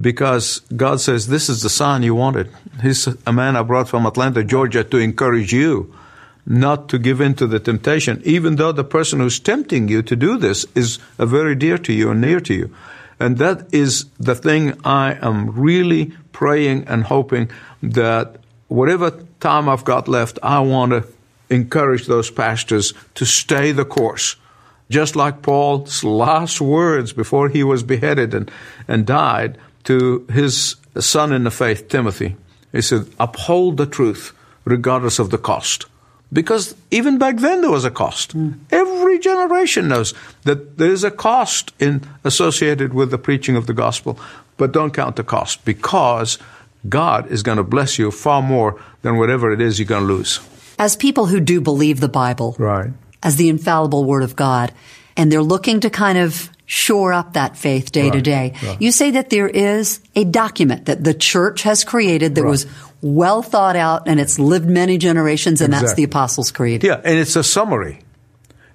because 0.00 0.60
God 0.74 1.00
says, 1.00 1.28
This 1.28 1.48
is 1.48 1.62
the 1.62 1.70
sign 1.70 2.02
you 2.02 2.14
wanted. 2.14 2.50
He's 2.82 3.06
a 3.26 3.32
man 3.32 3.56
I 3.56 3.62
brought 3.62 3.88
from 3.88 4.06
Atlanta, 4.06 4.44
Georgia 4.44 4.84
to 4.84 4.98
encourage 4.98 5.52
you 5.52 5.94
not 6.46 6.88
to 6.90 6.98
give 6.98 7.20
in 7.20 7.34
to 7.34 7.46
the 7.46 7.58
temptation, 7.58 8.20
even 8.24 8.56
though 8.56 8.72
the 8.72 8.84
person 8.84 9.20
who's 9.20 9.40
tempting 9.40 9.88
you 9.88 10.02
to 10.02 10.14
do 10.14 10.36
this 10.36 10.66
is 10.74 10.98
very 11.18 11.54
dear 11.54 11.78
to 11.78 11.92
you 11.92 12.10
and 12.10 12.20
near 12.20 12.40
to 12.40 12.54
you. 12.54 12.74
And 13.18 13.38
that 13.38 13.72
is 13.72 14.06
the 14.18 14.34
thing 14.34 14.78
I 14.84 15.14
am 15.22 15.50
really 15.58 16.12
praying 16.32 16.84
and 16.86 17.04
hoping 17.04 17.50
that 17.82 18.36
whatever 18.68 19.10
time 19.40 19.68
I've 19.68 19.84
got 19.84 20.08
left, 20.08 20.38
I 20.42 20.60
want 20.60 20.92
to 20.92 21.06
encourage 21.48 22.06
those 22.06 22.30
pastors 22.30 22.92
to 23.14 23.24
stay 23.24 23.72
the 23.72 23.84
course. 23.84 24.36
Just 24.90 25.16
like 25.16 25.42
Paul's 25.42 26.04
last 26.04 26.60
words 26.60 27.12
before 27.12 27.48
he 27.48 27.64
was 27.64 27.82
beheaded 27.82 28.34
and, 28.34 28.50
and 28.86 29.06
died 29.06 29.56
to 29.84 30.26
his 30.32 30.76
son 30.98 31.32
in 31.32 31.44
the 31.44 31.50
faith, 31.50 31.88
Timothy. 31.88 32.36
He 32.72 32.82
said, 32.82 33.06
Uphold 33.18 33.76
the 33.76 33.86
truth 33.86 34.32
regardless 34.64 35.18
of 35.18 35.30
the 35.30 35.38
cost. 35.38 35.86
Because 36.32 36.74
even 36.90 37.18
back 37.18 37.36
then 37.36 37.60
there 37.60 37.70
was 37.70 37.84
a 37.84 37.90
cost. 37.90 38.36
Mm. 38.36 38.58
Every 38.72 39.18
generation 39.20 39.88
knows 39.88 40.14
that 40.42 40.78
there 40.78 40.90
is 40.90 41.04
a 41.04 41.10
cost 41.10 41.72
in, 41.78 42.02
associated 42.24 42.92
with 42.92 43.10
the 43.10 43.18
preaching 43.18 43.54
of 43.54 43.66
the 43.66 43.74
gospel, 43.74 44.18
but 44.56 44.72
don't 44.72 44.92
count 44.92 45.16
the 45.16 45.22
cost 45.22 45.64
because 45.64 46.38
God 46.88 47.30
is 47.30 47.42
going 47.42 47.58
to 47.58 47.64
bless 47.64 47.98
you 47.98 48.10
far 48.10 48.42
more 48.42 48.80
than 49.02 49.16
whatever 49.16 49.52
it 49.52 49.60
is 49.60 49.78
you're 49.78 49.86
going 49.86 50.06
to 50.06 50.12
lose. 50.12 50.40
As 50.78 50.96
people 50.96 51.26
who 51.26 51.38
do 51.38 51.60
believe 51.60 52.00
the 52.00 52.08
Bible, 52.08 52.56
right. 52.58 52.90
as 53.22 53.36
the 53.36 53.48
infallible 53.48 54.04
word 54.04 54.24
of 54.24 54.34
God, 54.34 54.72
and 55.16 55.30
they're 55.30 55.42
looking 55.42 55.80
to 55.80 55.90
kind 55.90 56.18
of 56.18 56.50
shore 56.66 57.12
up 57.12 57.34
that 57.34 57.56
faith 57.56 57.92
day 57.92 58.04
right. 58.04 58.12
to 58.12 58.22
day. 58.22 58.54
Right. 58.62 58.80
You 58.80 58.92
say 58.92 59.12
that 59.12 59.30
there 59.30 59.48
is 59.48 60.00
a 60.14 60.24
document 60.24 60.86
that 60.86 61.04
the 61.04 61.14
church 61.14 61.62
has 61.62 61.84
created 61.84 62.34
that 62.34 62.42
right. 62.42 62.50
was 62.50 62.66
well 63.02 63.42
thought 63.42 63.76
out 63.76 64.08
and 64.08 64.18
it's 64.18 64.38
lived 64.38 64.68
many 64.68 64.98
generations, 64.98 65.60
and 65.60 65.72
exactly. 65.72 65.86
that's 65.86 65.96
the 65.96 66.04
Apostles' 66.04 66.50
Creed. 66.50 66.82
Yeah, 66.82 67.00
and 67.04 67.18
it's 67.18 67.36
a 67.36 67.44
summary. 67.44 68.00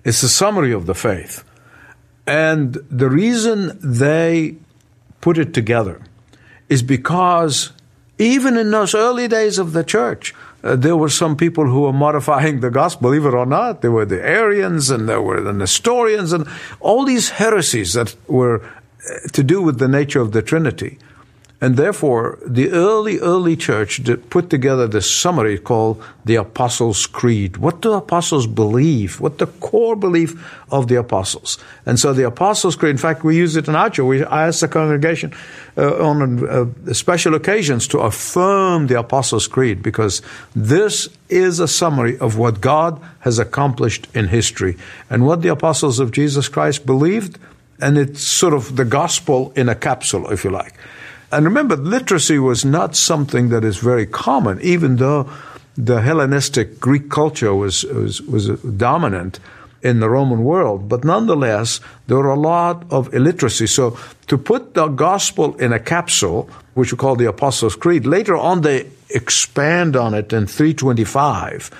It's 0.04 0.24
a 0.24 0.30
summary 0.30 0.72
of 0.72 0.86
the 0.86 0.96
faith. 0.96 1.44
And 2.28 2.76
the 2.92 3.10
reason 3.10 3.80
they 3.82 4.58
put 5.20 5.38
it 5.38 5.54
together 5.54 6.02
is 6.70 6.84
because 6.84 7.72
even 8.20 8.56
in 8.56 8.70
those 8.70 8.94
early 8.94 9.28
days 9.28 9.58
of 9.58 9.74
the 9.74 9.84
church, 9.84 10.36
uh, 10.64 10.76
there 10.76 10.98
were 10.98 11.10
some 11.10 11.36
people 11.36 11.66
who 11.66 11.82
were 11.82 11.94
modifying 11.94 12.60
the 12.60 12.70
gospel, 12.70 13.10
believe 13.10 13.26
it 13.26 13.34
or 13.34 13.46
not. 13.46 13.82
There 13.82 13.92
were 13.92 14.06
the 14.06 14.22
Arians 14.22 14.90
and 14.90 15.08
there 15.08 15.22
were 15.22 15.42
the 15.42 15.54
Nestorians 15.54 16.34
and 16.34 16.48
all 16.80 17.06
these 17.06 17.30
heresies 17.30 17.94
that 17.94 18.16
were 18.28 18.62
uh, 18.62 19.28
to 19.32 19.44
do 19.44 19.62
with 19.62 19.80
the 19.80 19.88
nature 19.88 20.22
of 20.22 20.32
the 20.32 20.42
Trinity. 20.42 20.98
And 21.62 21.76
therefore, 21.76 22.40
the 22.46 22.72
early, 22.72 23.20
early 23.20 23.58
church 23.58 24.00
put 24.30 24.50
together 24.50 24.88
this 24.88 25.12
summary 25.14 25.58
called 25.58 26.02
the 26.24 26.36
Apostles' 26.36 27.06
Creed. 27.06 27.58
What 27.58 27.82
do 27.82 27.92
apostles 27.92 28.48
believe? 28.48 29.20
What 29.20 29.40
the 29.40 29.48
core 29.48 29.98
belief 29.98 30.42
of 30.72 30.88
the 30.88 30.96
apostles? 30.96 31.58
And 31.86 32.00
so 32.00 32.14
the 32.14 32.26
Apostles' 32.26 32.78
Creed, 32.78 32.92
in 32.92 32.98
fact, 32.98 33.26
we 33.26 33.36
use 33.36 33.58
it 33.58 33.68
in 33.68 33.76
our 33.76 33.90
church. 33.90 34.06
We 34.06 34.24
ask 34.24 34.62
the 34.62 34.70
congregation 34.70 35.34
uh, 35.78 36.02
on 36.02 36.48
uh, 36.48 36.94
special 36.94 37.36
occasions 37.36 37.90
to 37.90 38.00
affirm 38.00 38.88
the 38.88 38.98
Apostles' 38.98 39.48
Creed 39.48 39.84
because 39.84 40.22
this 40.56 41.10
is 41.28 41.60
a 41.60 41.68
summary 41.68 42.18
of 42.20 42.38
what 42.38 42.62
God 42.62 43.02
has 43.20 43.38
accomplished 43.38 44.08
in 44.14 44.30
history 44.30 44.78
and 45.10 45.26
what 45.26 45.42
the 45.42 45.50
apostles 45.50 46.00
of 46.00 46.12
Jesus 46.12 46.48
Christ 46.48 46.86
believed. 46.86 47.38
And 47.82 47.98
it's 47.98 48.22
sort 48.22 48.54
of 48.54 48.78
the 48.78 48.86
gospel 48.86 49.52
in 49.58 49.68
a 49.68 49.76
capsule, 49.76 50.32
if 50.32 50.46
you 50.46 50.52
like. 50.52 50.74
And 51.32 51.46
remember, 51.46 51.76
literacy 51.76 52.40
was 52.40 52.66
not 52.66 52.96
something 52.96 53.50
that 53.50 53.64
is 53.64 53.78
very 53.78 54.06
common, 54.06 54.60
even 54.62 54.96
though 54.96 55.30
the 55.78 56.02
Hellenistic 56.02 56.80
Greek 56.80 57.10
culture 57.10 57.54
was, 57.54 57.84
was, 57.84 58.22
was 58.22 58.50
dominant 58.62 59.40
in 59.82 60.00
the 60.00 60.10
Roman 60.10 60.44
world. 60.44 60.90
But 60.90 61.04
nonetheless, 61.04 61.80
there 62.08 62.18
were 62.18 62.32
a 62.32 62.40
lot 62.40 62.86
of 62.92 63.14
illiteracy. 63.14 63.68
So 63.68 63.98
to 64.28 64.38
put 64.38 64.74
the 64.74 64.88
gospel 64.88 65.56
in 65.56 65.72
a 65.72 65.80
capsule, 65.80 66.50
which 66.74 66.92
we 66.92 66.98
call 66.98 67.16
the 67.16 67.30
Apostles' 67.30 67.76
Creed, 67.76 68.06
later 68.06 68.36
on 68.36 68.62
they 68.62 68.90
expand 69.10 69.96
on 69.96 70.14
it 70.14 70.34
in 70.34 70.48
325 70.48 71.72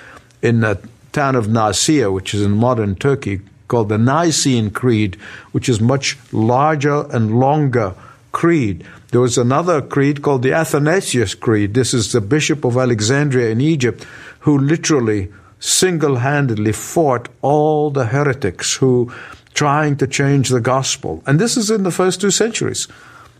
in 0.42 0.60
the 0.60 0.80
town 1.12 1.36
of 1.36 1.48
Nicaea, 1.48 2.10
which 2.10 2.34
is 2.34 2.42
in 2.42 2.52
modern 2.52 2.94
Turkey, 2.94 3.40
called 3.68 3.88
the 3.88 3.98
Nicene 3.98 4.70
Creed, 4.70 5.16
which 5.52 5.68
is 5.68 5.80
much 5.80 6.18
larger 6.32 7.06
and 7.14 7.38
longer 7.38 7.94
creed. 8.32 8.84
There 9.10 9.20
was 9.20 9.36
another 9.36 9.82
creed 9.82 10.22
called 10.22 10.42
the 10.42 10.52
Athanasius 10.52 11.34
Creed. 11.34 11.74
This 11.74 11.92
is 11.92 12.12
the 12.12 12.20
Bishop 12.20 12.64
of 12.64 12.76
Alexandria 12.76 13.50
in 13.50 13.60
Egypt 13.60 14.06
who 14.40 14.56
literally 14.56 15.32
single 15.58 16.16
handedly 16.16 16.72
fought 16.72 17.28
all 17.42 17.90
the 17.90 18.06
heretics 18.06 18.76
who 18.76 19.12
trying 19.52 19.96
to 19.96 20.06
change 20.06 20.48
the 20.48 20.60
gospel. 20.60 21.22
And 21.26 21.38
this 21.38 21.56
is 21.56 21.70
in 21.70 21.82
the 21.82 21.90
first 21.90 22.20
two 22.20 22.30
centuries. 22.30 22.86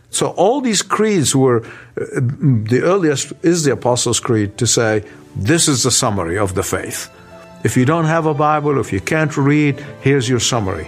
So 0.09 0.31
all 0.31 0.59
these 0.59 0.81
creeds 0.81 1.33
were, 1.33 1.63
uh, 1.63 2.19
the 2.19 2.81
earliest 2.83 3.31
is 3.41 3.63
the 3.63 3.71
Apostles' 3.71 4.19
Creed 4.19 4.57
to 4.57 4.67
say, 4.67 5.05
this 5.37 5.69
is 5.69 5.83
the 5.83 5.91
summary 5.91 6.37
of 6.37 6.53
the 6.53 6.63
faith. 6.63 7.09
If 7.63 7.77
you 7.77 7.85
don't 7.85 8.05
have 8.05 8.25
a 8.25 8.33
Bible, 8.33 8.77
if 8.77 8.91
you 8.91 8.99
can't 8.99 9.35
read, 9.37 9.79
here's 10.01 10.27
your 10.27 10.41
summary. 10.41 10.87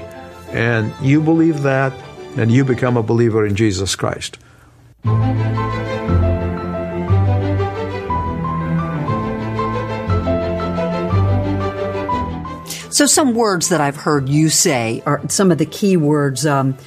And 0.50 0.94
you 1.02 1.22
believe 1.22 1.64
that, 1.64 1.94
and 2.36 2.52
you 2.52 2.66
become 2.66 2.98
a 2.98 3.04
believer 3.04 3.46
in 3.46 3.56
Jesus 3.56 3.96
Christ. 3.96 4.38
So, 5.04 5.12
some 13.08 13.34
words 13.34 13.70
that 13.70 13.82
I've 13.82 13.98
heard 13.98 14.30
you 14.30 14.48
say 14.50 15.04
are 15.06 15.22
some 15.28 15.52
of 15.52 15.58
the 15.58 15.66
key 15.66 15.98
words 15.98 16.46
um, 16.46 16.78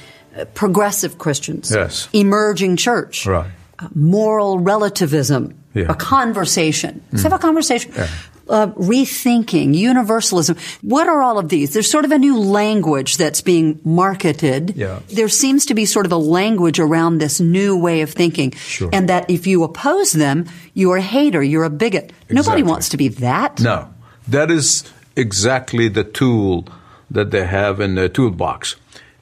progressive 0.55 1.19
Christians, 1.19 1.71
yes. 1.71 2.09
emerging 2.13 2.77
church, 2.77 3.27
right. 3.27 3.51
uh, 3.77 3.87
moral 3.93 4.57
relativism, 4.57 5.55
yeah. 5.75 5.85
a 5.89 5.93
conversation. 5.93 7.03
Let's 7.11 7.21
mm. 7.21 7.29
have 7.29 7.33
a 7.33 7.39
conversation. 7.39 7.91
Yeah 7.95 8.07
uh, 8.49 8.67
rethinking, 8.67 9.75
universalism. 9.75 10.57
What 10.81 11.07
are 11.07 11.21
all 11.21 11.37
of 11.37 11.49
these? 11.49 11.73
There's 11.73 11.89
sort 11.89 12.05
of 12.05 12.11
a 12.11 12.17
new 12.17 12.39
language 12.39 13.17
that's 13.17 13.41
being 13.41 13.79
marketed. 13.83 14.75
Yeah. 14.75 14.99
There 15.07 15.29
seems 15.29 15.65
to 15.67 15.73
be 15.73 15.85
sort 15.85 16.05
of 16.05 16.11
a 16.11 16.17
language 16.17 16.79
around 16.79 17.19
this 17.19 17.39
new 17.39 17.77
way 17.77 18.01
of 18.01 18.11
thinking. 18.11 18.51
Sure. 18.51 18.89
And 18.93 19.09
that 19.09 19.29
if 19.29 19.47
you 19.47 19.63
oppose 19.63 20.11
them, 20.11 20.45
you're 20.73 20.97
a 20.97 21.01
hater, 21.01 21.43
you're 21.43 21.63
a 21.63 21.69
bigot. 21.69 22.05
Exactly. 22.05 22.35
Nobody 22.35 22.63
wants 22.63 22.89
to 22.89 22.97
be 22.97 23.07
that. 23.09 23.59
No. 23.59 23.93
That 24.27 24.51
is 24.51 24.91
exactly 25.15 25.87
the 25.87 26.03
tool 26.03 26.67
that 27.09 27.31
they 27.31 27.45
have 27.45 27.79
in 27.79 27.95
their 27.95 28.09
toolbox. 28.09 28.75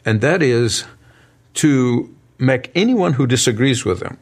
And 0.06 0.22
that 0.22 0.42
is 0.42 0.86
to 1.56 2.14
make 2.38 2.72
anyone 2.76 3.14
who 3.14 3.26
disagrees 3.28 3.86
with 3.86 4.00
them 4.00 4.18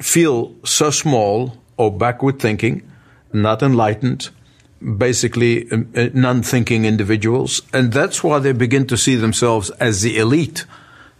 feel 0.00 0.54
so 0.64 0.90
small 0.90 1.56
or 1.76 1.96
backward 1.96 2.38
thinking 2.38 2.88
not 3.32 3.62
enlightened, 3.62 4.30
basically 4.96 5.70
um, 5.70 5.92
uh, 5.96 6.08
non 6.14 6.42
thinking 6.42 6.84
individuals. 6.84 7.62
And 7.72 7.92
that's 7.92 8.22
why 8.22 8.38
they 8.38 8.52
begin 8.52 8.86
to 8.88 8.96
see 8.96 9.16
themselves 9.16 9.70
as 9.80 10.02
the 10.02 10.18
elite. 10.18 10.64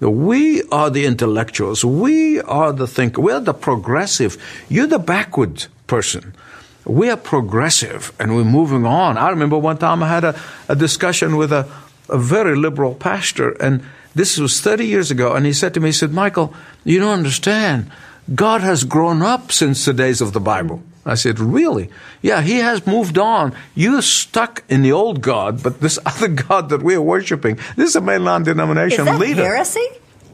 We 0.00 0.62
are 0.70 0.90
the 0.90 1.06
intellectuals. 1.06 1.84
We 1.84 2.40
are 2.42 2.72
the 2.72 2.86
thinker. 2.86 3.20
We 3.20 3.32
are 3.32 3.40
the 3.40 3.54
progressive. 3.54 4.36
You're 4.68 4.86
the 4.86 5.00
backward 5.00 5.66
person. 5.86 6.34
We 6.84 7.10
are 7.10 7.16
progressive 7.16 8.12
and 8.18 8.34
we're 8.34 8.44
moving 8.44 8.86
on. 8.86 9.18
I 9.18 9.30
remember 9.30 9.58
one 9.58 9.78
time 9.78 10.02
I 10.02 10.08
had 10.08 10.24
a, 10.24 10.40
a 10.68 10.76
discussion 10.76 11.36
with 11.36 11.52
a, 11.52 11.68
a 12.08 12.16
very 12.16 12.56
liberal 12.56 12.94
pastor, 12.94 13.50
and 13.60 13.82
this 14.14 14.38
was 14.38 14.60
30 14.60 14.86
years 14.86 15.10
ago, 15.10 15.34
and 15.34 15.44
he 15.44 15.52
said 15.52 15.74
to 15.74 15.80
me, 15.80 15.88
he 15.88 15.92
said, 15.92 16.12
Michael, 16.12 16.54
you 16.84 16.98
don't 16.98 17.18
understand. 17.18 17.90
God 18.34 18.62
has 18.62 18.84
grown 18.84 19.20
up 19.20 19.52
since 19.52 19.84
the 19.84 19.92
days 19.92 20.20
of 20.20 20.32
the 20.32 20.40
Bible. 20.40 20.82
I 21.08 21.14
said, 21.14 21.38
Really? 21.40 21.90
Yeah, 22.22 22.42
he 22.42 22.58
has 22.58 22.86
moved 22.86 23.18
on. 23.18 23.54
You're 23.74 24.02
stuck 24.02 24.64
in 24.68 24.82
the 24.82 24.92
old 24.92 25.20
God, 25.20 25.62
but 25.62 25.80
this 25.80 25.98
other 26.06 26.28
God 26.28 26.68
that 26.70 26.82
we're 26.82 27.00
worshiping, 27.00 27.56
this 27.76 27.90
is 27.90 27.96
a 27.96 28.00
mainline 28.00 28.44
denomination 28.44 29.00
is 29.00 29.06
that 29.06 29.18
leader. 29.18 29.42
Heresy? 29.42 29.86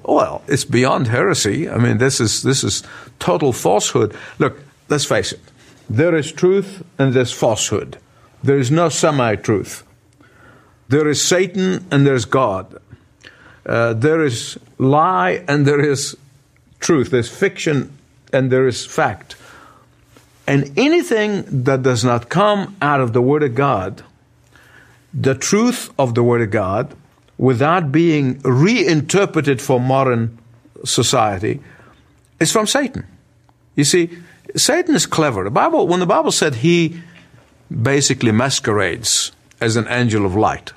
Well, 0.05 0.43
it's 0.47 0.65
beyond 0.65 1.09
heresy. 1.09 1.69
I 1.69 1.79
mean, 1.79 1.99
this 1.99 2.21
is 2.21 2.43
this 2.43 2.63
is 2.63 2.83
total 3.19 3.53
falsehood. 3.53 4.15
Look, 4.39 4.61
let's 4.89 5.07
face 5.07 5.33
it. 5.33 5.41
There 5.89 6.15
is 6.15 6.33
truth 6.33 6.83
and 6.99 7.15
there's 7.15 7.33
falsehood. 7.33 7.99
There 8.43 8.59
is 8.59 8.71
no 8.71 8.89
semi-truth. 8.89 9.85
There 10.89 11.09
is 11.09 11.23
Satan 11.23 11.87
and 11.91 12.07
there's 12.07 12.27
God. 12.27 12.79
Uh, 13.65 13.95
there 13.95 14.23
is 14.23 14.59
lie 14.79 15.45
and 15.49 15.67
there 15.67 15.81
is 15.81 16.17
truth. 16.81 17.11
There's 17.11 17.31
fiction 17.31 17.97
and 18.33 18.51
there 18.51 18.69
is 18.69 18.85
fact. 18.85 19.37
And 20.47 20.73
anything 20.79 21.65
that 21.65 21.83
does 21.83 22.05
not 22.05 22.29
come 22.29 22.77
out 22.83 23.01
of 23.01 23.13
the 23.13 23.23
Word 23.23 23.43
of 23.43 23.55
God, 23.55 24.03
the 25.13 25.35
truth 25.35 25.93
of 25.99 26.15
the 26.15 26.23
Word 26.23 26.43
of 26.43 26.51
God, 26.51 26.95
without 27.39 27.91
being 27.91 28.41
reinterpreted 28.41 29.61
for 29.61 29.81
modern 29.81 30.39
society 30.85 31.61
is 32.41 32.53
from 32.53 32.67
Satan. 32.67 33.07
You 33.75 33.85
see, 33.85 34.11
Satan 34.57 34.95
is 34.95 35.07
clever. 35.07 35.45
The 35.45 35.51
Bible, 35.51 35.89
when 35.89 36.01
the 36.01 36.07
Bible 36.07 36.31
said 36.31 36.57
he 36.57 37.01
basically 37.71 38.33
masquerades 38.33 39.33
as 39.61 39.77
an 39.77 39.89
angel 39.89 40.27
of 40.27 40.37
light, 40.37 40.73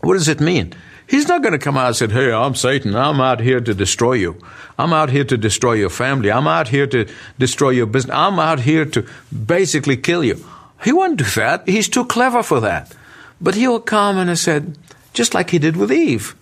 what 0.00 0.14
does 0.14 0.28
it 0.28 0.40
mean? 0.40 0.74
He's 1.10 1.26
not 1.26 1.42
going 1.42 1.54
to 1.54 1.58
come 1.58 1.76
out 1.76 1.88
and 1.88 1.96
say, 1.96 2.06
Hey, 2.06 2.32
I'm 2.32 2.54
Satan. 2.54 2.94
I'm 2.94 3.20
out 3.20 3.40
here 3.40 3.60
to 3.60 3.74
destroy 3.74 4.12
you. 4.12 4.36
I'm 4.78 4.92
out 4.92 5.10
here 5.10 5.24
to 5.24 5.36
destroy 5.36 5.72
your 5.72 5.90
family. 5.90 6.30
I'm 6.30 6.46
out 6.46 6.68
here 6.68 6.86
to 6.86 7.08
destroy 7.36 7.70
your 7.70 7.86
business. 7.86 8.14
I'm 8.14 8.38
out 8.38 8.60
here 8.60 8.84
to 8.84 9.04
basically 9.44 9.96
kill 9.96 10.22
you. 10.22 10.44
He 10.84 10.92
won't 10.92 11.16
do 11.16 11.24
that. 11.34 11.68
He's 11.68 11.88
too 11.88 12.04
clever 12.04 12.44
for 12.44 12.60
that. 12.60 12.94
But 13.40 13.56
he 13.56 13.66
will 13.66 13.80
come 13.80 14.18
and 14.18 14.30
he 14.30 14.36
said, 14.36 14.78
just 15.12 15.34
like 15.34 15.50
he 15.50 15.58
did 15.58 15.76
with 15.76 15.90
Eve. 15.90 16.36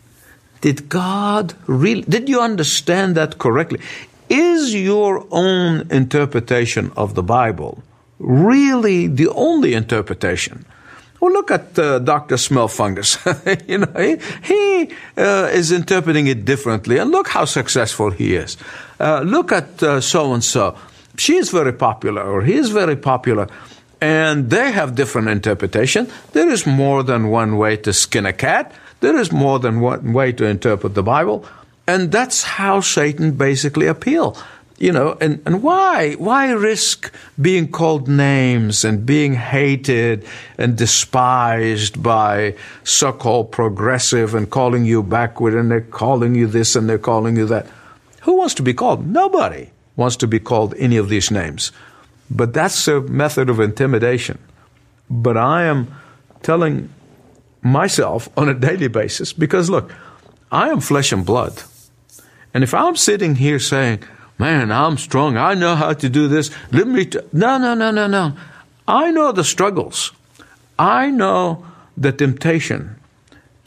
Did 0.61 0.91
God 0.91 1.55
really, 1.67 2.03
did 2.03 2.29
you 2.29 2.43
understand 2.43 3.15
that 3.15 3.39
correctly? 3.39 3.81
Is 4.29 4.75
your 4.75 5.27
own 5.31 5.91
interpretation 5.91 6.93
of 6.95 7.15
the 7.15 7.23
Bible 7.23 7.83
really 8.19 9.07
the 9.07 9.29
only 9.29 9.73
interpretation? 9.73 10.67
Well, 11.21 11.33
look 11.33 11.51
at 11.51 11.79
uh, 11.79 11.99
Dr. 11.99 12.37
Smellfungus. 12.37 13.19
you 13.69 13.79
know, 13.79 13.93
he, 13.97 14.19
he 14.43 14.95
uh, 15.17 15.51
is 15.53 15.73
interpreting 15.73 16.29
it 16.29 16.45
differently, 16.45 16.99
and 16.99 17.11
look 17.11 17.29
how 17.29 17.45
successful 17.45 18.11
he 18.11 18.37
is. 18.37 18.57
Uh, 19.01 19.23
look 19.25 19.53
at 19.53 19.81
so 20.03 20.33
and 20.33 20.45
so. 20.45 20.77
She 21.17 21.37
is 21.37 21.51
very 21.51 21.73
popular, 21.73 22.23
or 22.23 22.43
he 22.43 22.55
is 22.55 22.71
very 22.71 22.97
popular, 22.97 23.49
and 24.01 24.51
they 24.51 24.71
have 24.71 24.95
different 24.95 25.29
interpretation. 25.29 26.09
There 26.33 26.49
is 26.49 26.67
more 26.67 27.03
than 27.03 27.29
one 27.29 27.57
way 27.57 27.77
to 27.79 27.93
skin 27.93 28.25
a 28.27 28.33
cat. 28.33 28.73
There 29.01 29.17
is 29.17 29.33
more 29.33 29.59
than 29.59 29.81
one 29.81 30.13
way 30.13 30.33
to 30.33 30.45
interpret 30.45 30.95
the 30.95 31.03
Bible, 31.03 31.45
and 31.87 32.13
that's 32.13 32.43
how 32.45 32.81
Satan 32.81 33.33
basically 33.33 33.87
appeal 33.87 34.37
you 34.79 34.93
know, 34.93 35.19
and, 35.21 35.43
and 35.45 35.63
why? 35.63 36.15
Why 36.15 36.53
risk 36.53 37.13
being 37.41 37.71
called 37.71 38.07
names 38.07 38.85
and 38.85 39.05
being 39.05 39.35
hated 39.35 40.25
and 40.57 40.77
despised 40.77 42.01
by 42.01 42.55
so 42.85 43.13
called 43.13 43.51
progressive 43.51 44.35
and 44.35 44.49
calling 44.49 44.85
you 44.85 45.03
backward 45.03 45.55
and 45.55 45.71
they're 45.71 45.81
calling 45.81 46.37
you 46.37 46.47
this 46.47 46.77
and 46.77 46.89
they're 46.89 46.99
calling 46.99 47.37
you 47.37 47.47
that? 47.47 47.67
Who 48.23 48.37
wants 48.37 48.55
to 48.55 48.63
be 48.63 48.73
called? 48.73 49.07
Nobody 49.07 49.71
wants 49.97 50.17
to 50.17 50.29
be 50.29 50.39
called 50.39 50.75
any 50.79 50.97
of 50.97 51.09
these 51.09 51.31
names. 51.31 51.73
But 52.31 52.53
that's 52.53 52.87
a 52.87 53.01
method 53.01 53.51
of 53.51 53.59
intimidation. 53.59 54.39
But 55.11 55.37
I 55.37 55.65
am 55.65 55.93
telling 56.43 56.91
myself 57.63 58.29
on 58.37 58.49
a 58.49 58.55
daily 58.55 58.89
basis 58.89 59.33
because 59.33 59.69
look, 59.69 59.93
I 60.53 60.69
am 60.69 60.81
flesh 60.81 61.11
and 61.11 61.27
blood. 61.27 61.63
And 62.55 62.63
if 62.63 62.75
I'm 62.75 62.97
sitting 62.97 63.35
here 63.37 63.59
saying, 63.59 64.05
man, 64.39 64.73
I'm 64.73 64.99
strong. 64.99 65.37
I 65.37 65.55
know 65.55 65.75
how 65.75 65.93
to 65.93 66.09
do 66.09 66.29
this. 66.29 66.51
Let 66.73 66.87
me. 66.87 67.07
T-. 67.07 67.19
No, 67.33 67.59
no, 67.59 67.75
no, 67.75 67.91
no, 67.91 68.07
no. 68.07 68.37
I 68.87 69.11
know 69.11 69.33
the 69.33 69.45
struggles. 69.45 70.13
I 70.79 71.11
know 71.11 71.67
the 71.97 72.13
temptation 72.13 72.99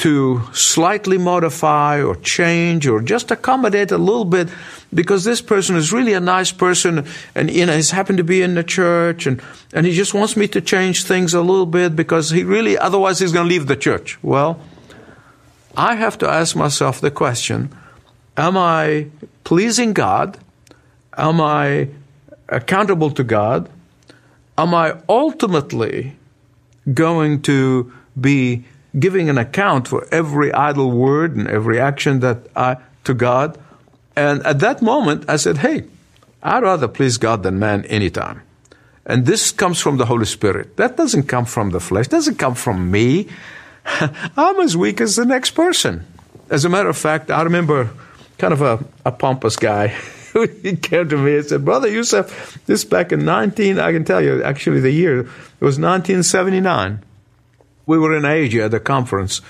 to 0.02 0.42
slightly 0.52 1.20
modify 1.20 2.02
or 2.02 2.16
change 2.16 2.88
or 2.88 3.02
just 3.02 3.30
accommodate 3.30 3.92
a 3.92 4.00
little 4.00 4.26
bit 4.26 4.50
because 4.92 5.24
this 5.24 5.42
person 5.42 5.76
is 5.76 5.94
really 5.94 6.14
a 6.14 6.20
nice 6.20 6.52
person 6.52 7.06
and 7.36 7.52
you 7.52 7.68
know 7.68 7.76
he's 7.76 7.92
happened 7.92 8.18
to 8.18 8.24
be 8.24 8.42
in 8.42 8.56
the 8.56 8.64
church 8.64 9.28
and, 9.28 9.40
and 9.74 9.86
he 9.86 9.94
just 9.94 10.16
wants 10.16 10.36
me 10.36 10.48
to 10.48 10.60
change 10.60 11.04
things 11.04 11.36
a 11.36 11.42
little 11.42 11.68
bit 11.68 11.96
because 11.96 12.32
he 12.32 12.44
really 12.44 12.76
otherwise 12.80 13.20
he's 13.20 13.32
going 13.32 13.48
to 13.48 13.54
leave 13.54 13.68
the 13.68 13.76
church. 13.76 14.18
Well, 14.24 14.60
I 15.78 15.94
have 15.94 16.18
to 16.18 16.28
ask 16.28 16.56
myself 16.56 17.00
the 17.00 17.12
question, 17.12 17.70
am 18.36 18.58
I 18.58 19.06
pleasing 19.44 19.94
God? 19.94 20.40
Am 21.18 21.42
I 21.42 21.90
accountable 22.50 23.12
to 23.12 23.24
God? 23.24 23.70
Am 24.58 24.74
I 24.74 24.98
ultimately 25.10 26.16
going 26.94 27.42
to 27.44 27.92
be 28.20 28.66
giving 29.00 29.30
an 29.30 29.38
account 29.38 29.88
for 29.88 30.08
every 30.12 30.54
idle 30.54 30.92
word 30.92 31.36
and 31.36 31.48
every 31.48 31.80
action 31.80 32.20
that 32.20 32.48
I 32.56 32.78
to 33.04 33.14
God? 33.14 33.58
And 34.16 34.46
at 34.46 34.60
that 34.60 34.82
moment, 34.82 35.26
I 35.28 35.38
said, 35.38 35.60
"Hey, 35.60 35.86
I'd 36.44 36.64
rather 36.64 36.88
please 36.88 37.18
God 37.18 37.44
than 37.44 37.60
man 37.60 37.86
anytime." 37.86 38.42
And 39.06 39.26
this 39.26 39.52
comes 39.52 39.80
from 39.80 39.98
the 39.98 40.06
Holy 40.06 40.26
Spirit. 40.26 40.78
That 40.78 40.96
doesn't 40.96 41.24
come 41.24 41.46
from 41.46 41.72
the 41.72 41.80
flesh. 41.80 42.08
Doesn't 42.08 42.38
come 42.38 42.56
from 42.56 42.92
me. 42.92 43.28
I'm 44.38 44.60
as 44.60 44.78
weak 44.78 45.02
as 45.02 45.16
the 45.16 45.26
next 45.26 45.52
person. 45.52 46.06
As 46.50 46.66
a 46.66 46.70
matter 46.70 46.90
of 46.90 46.98
fact, 46.98 47.32
I 47.32 47.42
remember 47.42 47.90
kind 48.38 48.54
of 48.54 48.62
a, 48.62 48.84
a 49.06 49.12
pompous 49.12 49.56
guy. 49.56 49.96
he 50.62 50.76
came 50.76 51.10
to 51.10 51.18
me 51.18 51.38
and 51.38 51.46
said, 51.46 51.66
Brother 51.66 51.90
Youssef, 51.90 52.60
this 52.66 52.84
back 52.84 53.12
in 53.12 53.26
19, 53.26 53.80
I 53.80 53.92
can 53.92 54.06
tell 54.06 54.22
you 54.22 54.44
actually 54.44 54.80
the 54.80 54.92
year, 54.92 55.22
it 55.22 55.26
was 55.62 55.80
1979. 55.80 57.04
We 57.86 57.98
were 57.98 58.16
in 58.16 58.26
Asia 58.26 58.64
at 58.64 58.74
a 58.74 58.80
conference. 58.80 59.42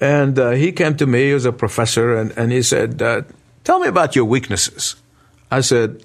And 0.00 0.38
uh, 0.38 0.50
he 0.50 0.72
came 0.72 0.96
to 0.96 1.06
me, 1.06 1.28
he 1.28 1.34
was 1.34 1.44
a 1.44 1.52
professor, 1.52 2.14
and, 2.14 2.32
and 2.32 2.52
he 2.52 2.62
said, 2.62 3.00
uh, 3.00 3.22
Tell 3.62 3.78
me 3.78 3.88
about 3.88 4.14
your 4.14 4.26
weaknesses. 4.26 4.96
I 5.50 5.62
said, 5.62 6.04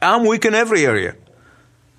I'm 0.00 0.24
weak 0.24 0.44
in 0.44 0.54
every 0.54 0.86
area. 0.86 1.16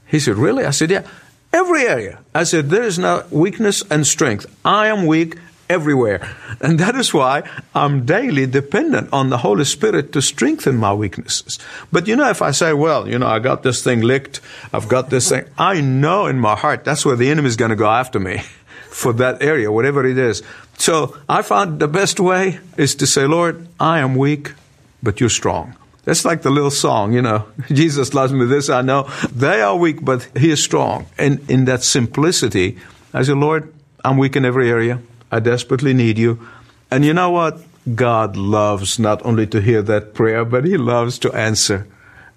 He 0.08 0.19
said, 0.19 0.36
Really? 0.36 0.65
I 0.65 0.71
said, 0.71 0.89
Yeah, 0.89 1.06
every 1.52 1.84
area. 1.84 2.19
I 2.34 2.43
said, 2.43 2.69
There 2.69 2.84
is 2.84 2.97
no 2.97 3.26
weakness 3.30 3.84
and 3.89 4.08
strength. 4.08 4.45
I 4.63 4.88
am 4.88 5.06
weak 5.06 5.38
everywhere. 5.73 6.21
And 6.62 6.79
that 6.79 6.95
is 6.95 7.13
why 7.13 7.43
I'm 7.73 8.05
daily 8.05 8.45
dependent 8.45 9.09
on 9.12 9.29
the 9.29 9.39
Holy 9.39 9.65
Spirit 9.65 10.13
to 10.13 10.21
strengthen 10.21 10.77
my 10.77 10.93
weaknesses. 10.93 11.59
But 11.91 12.07
you 12.07 12.15
know, 12.15 12.29
if 12.29 12.41
I 12.41 12.51
say, 12.51 12.73
well, 12.73 13.09
you 13.09 13.17
know, 13.19 13.27
I 13.27 13.39
got 13.39 13.63
this 13.63 13.83
thing 13.83 14.01
licked, 14.01 14.39
I've 14.71 14.88
got 14.88 15.09
this 15.09 15.29
thing, 15.29 15.45
I 15.57 15.81
know 15.81 16.27
in 16.27 16.39
my 16.39 16.55
heart 16.55 16.86
that's 16.86 17.05
where 17.05 17.15
the 17.15 17.29
enemy 17.29 17.47
is 17.47 17.55
going 17.55 17.71
to 17.71 17.75
go 17.75 17.89
after 17.89 18.19
me 18.19 18.43
for 18.89 19.13
that 19.13 19.41
area, 19.41 19.71
whatever 19.71 20.05
it 20.05 20.17
is. 20.17 20.43
So 20.77 21.17
I 21.27 21.41
found 21.41 21.79
the 21.79 21.88
best 21.88 22.19
way 22.19 22.59
is 22.77 22.95
to 22.95 23.07
say, 23.07 23.25
Lord, 23.25 23.67
I 23.79 23.99
am 23.99 24.15
weak, 24.15 24.53
but 25.01 25.19
you're 25.19 25.29
strong. 25.29 25.75
That's 26.05 26.25
like 26.25 26.41
the 26.41 26.49
little 26.49 26.71
song, 26.71 27.13
you 27.13 27.21
know. 27.21 27.45
Jesus 27.71 28.13
loves 28.13 28.33
me, 28.33 28.45
this 28.45 28.69
I 28.69 28.81
know. 28.81 29.09
They 29.33 29.62
are 29.62 29.75
weak, 29.75 30.03
but 30.03 30.27
He 30.38 30.51
is 30.51 30.62
strong. 30.62 31.05
And 31.17 31.49
in 31.49 31.65
that 31.65 31.83
simplicity, 31.83 32.77
I 33.13 33.23
say, 33.23 33.33
Lord, 33.33 33.73
I'm 34.03 34.17
weak 34.17 34.36
in 34.36 34.43
every 34.43 34.69
area. 34.69 34.99
I 35.33 35.39
desperately 35.39 35.95
need 35.95 36.19
you. 36.19 36.47
And 36.91 37.03
you 37.03 37.11
know 37.11 37.31
what? 37.31 37.59
God 37.95 38.37
loves 38.37 38.99
not 38.99 39.25
only 39.25 39.47
to 39.47 39.61
hear 39.61 39.81
that 39.81 40.13
prayer, 40.13 40.45
but 40.45 40.63
He 40.63 40.77
loves 40.77 41.17
to 41.19 41.33
answer. 41.33 41.87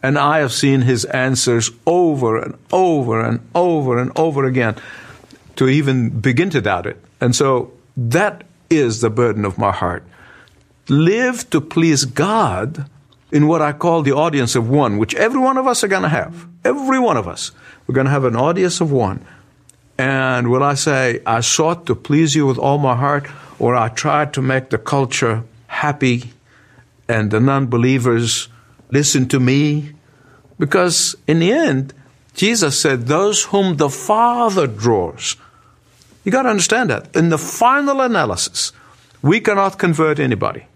And 0.03 0.19
I 0.19 0.39
have 0.39 0.51
seen 0.51 0.81
His 0.81 1.05
answers 1.05 1.71
over 1.87 2.39
and 2.39 2.57
over 2.73 3.21
and 3.21 3.47
over 3.55 3.99
and 3.99 4.11
over 4.17 4.47
again 4.47 4.77
to 5.57 5.69
even 5.69 6.09
begin 6.09 6.49
to 6.51 6.63
doubt 6.63 6.87
it. 6.87 6.97
And 7.21 7.37
so 7.37 7.73
that 7.99 8.45
is 8.71 9.03
the 9.03 9.11
burden 9.11 9.45
of 9.45 9.59
my 9.59 9.73
heart. 9.73 10.03
Live 10.89 11.51
to 11.51 11.61
please 11.61 12.07
God 12.07 12.89
in 13.31 13.47
what 13.47 13.61
I 13.61 13.73
call 13.73 14.01
the 14.01 14.13
audience 14.13 14.57
of 14.57 14.71
one, 14.71 14.97
which 14.97 15.15
every 15.17 15.41
one 15.41 15.59
of 15.59 15.67
us 15.67 15.85
are 15.85 15.89
going 15.89 16.09
to 16.09 16.09
have. 16.09 16.47
Every 16.65 16.99
one 16.99 17.19
of 17.19 17.29
us. 17.29 17.53
We're 17.87 17.95
going 17.95 18.07
to 18.07 18.17
have 18.17 18.25
an 18.25 18.37
audience 18.37 18.81
of 18.81 18.91
one. 18.91 19.27
And 19.99 20.51
will 20.51 20.63
I 20.63 20.75
say, 20.75 21.23
I 21.25 21.41
sought 21.41 21.87
to 21.87 21.95
please 21.95 22.35
you 22.35 22.47
with 22.47 22.59
all 22.59 22.79
my 22.79 22.97
heart, 22.97 23.27
or 23.59 23.75
I 23.75 23.89
tried 23.89 24.35
to 24.35 24.43
make 24.43 24.69
the 24.69 24.79
culture 24.79 25.45
happy 25.69 26.33
and 27.09 27.31
the 27.31 27.41
non 27.41 27.67
believers 27.67 28.49
listen 28.91 29.29
to 29.29 29.41
me? 29.41 29.93
Because 30.59 31.17
in 31.27 31.39
the 31.39 31.53
end, 31.53 31.95
Jesus 32.35 32.81
said, 32.81 33.07
Those 33.07 33.45
whom 33.45 33.77
the 33.77 33.89
Father 33.89 34.67
draws. 34.67 35.37
You 36.25 36.33
got 36.33 36.43
to 36.43 36.51
understand 36.51 36.91
that. 36.91 37.15
In 37.17 37.31
the 37.31 37.39
final 37.39 38.01
analysis, 38.01 38.73
we 39.23 39.41
cannot 39.41 39.79
convert 39.79 40.19
anybody. 40.19 40.67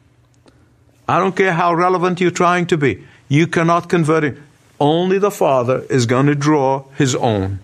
I 1.08 1.18
don't 1.18 1.36
care 1.36 1.52
how 1.52 1.74
relevant 1.74 2.20
you're 2.20 2.30
trying 2.30 2.66
to 2.66 2.78
be. 2.78 3.04
You 3.28 3.46
cannot 3.46 3.88
convert 3.88 4.24
him. 4.24 4.42
Only 4.78 5.18
the 5.18 5.30
Father 5.30 5.84
is 5.90 6.06
going 6.06 6.26
to 6.26 6.34
draw 6.34 6.84
his 6.96 7.14
own. 7.14 7.58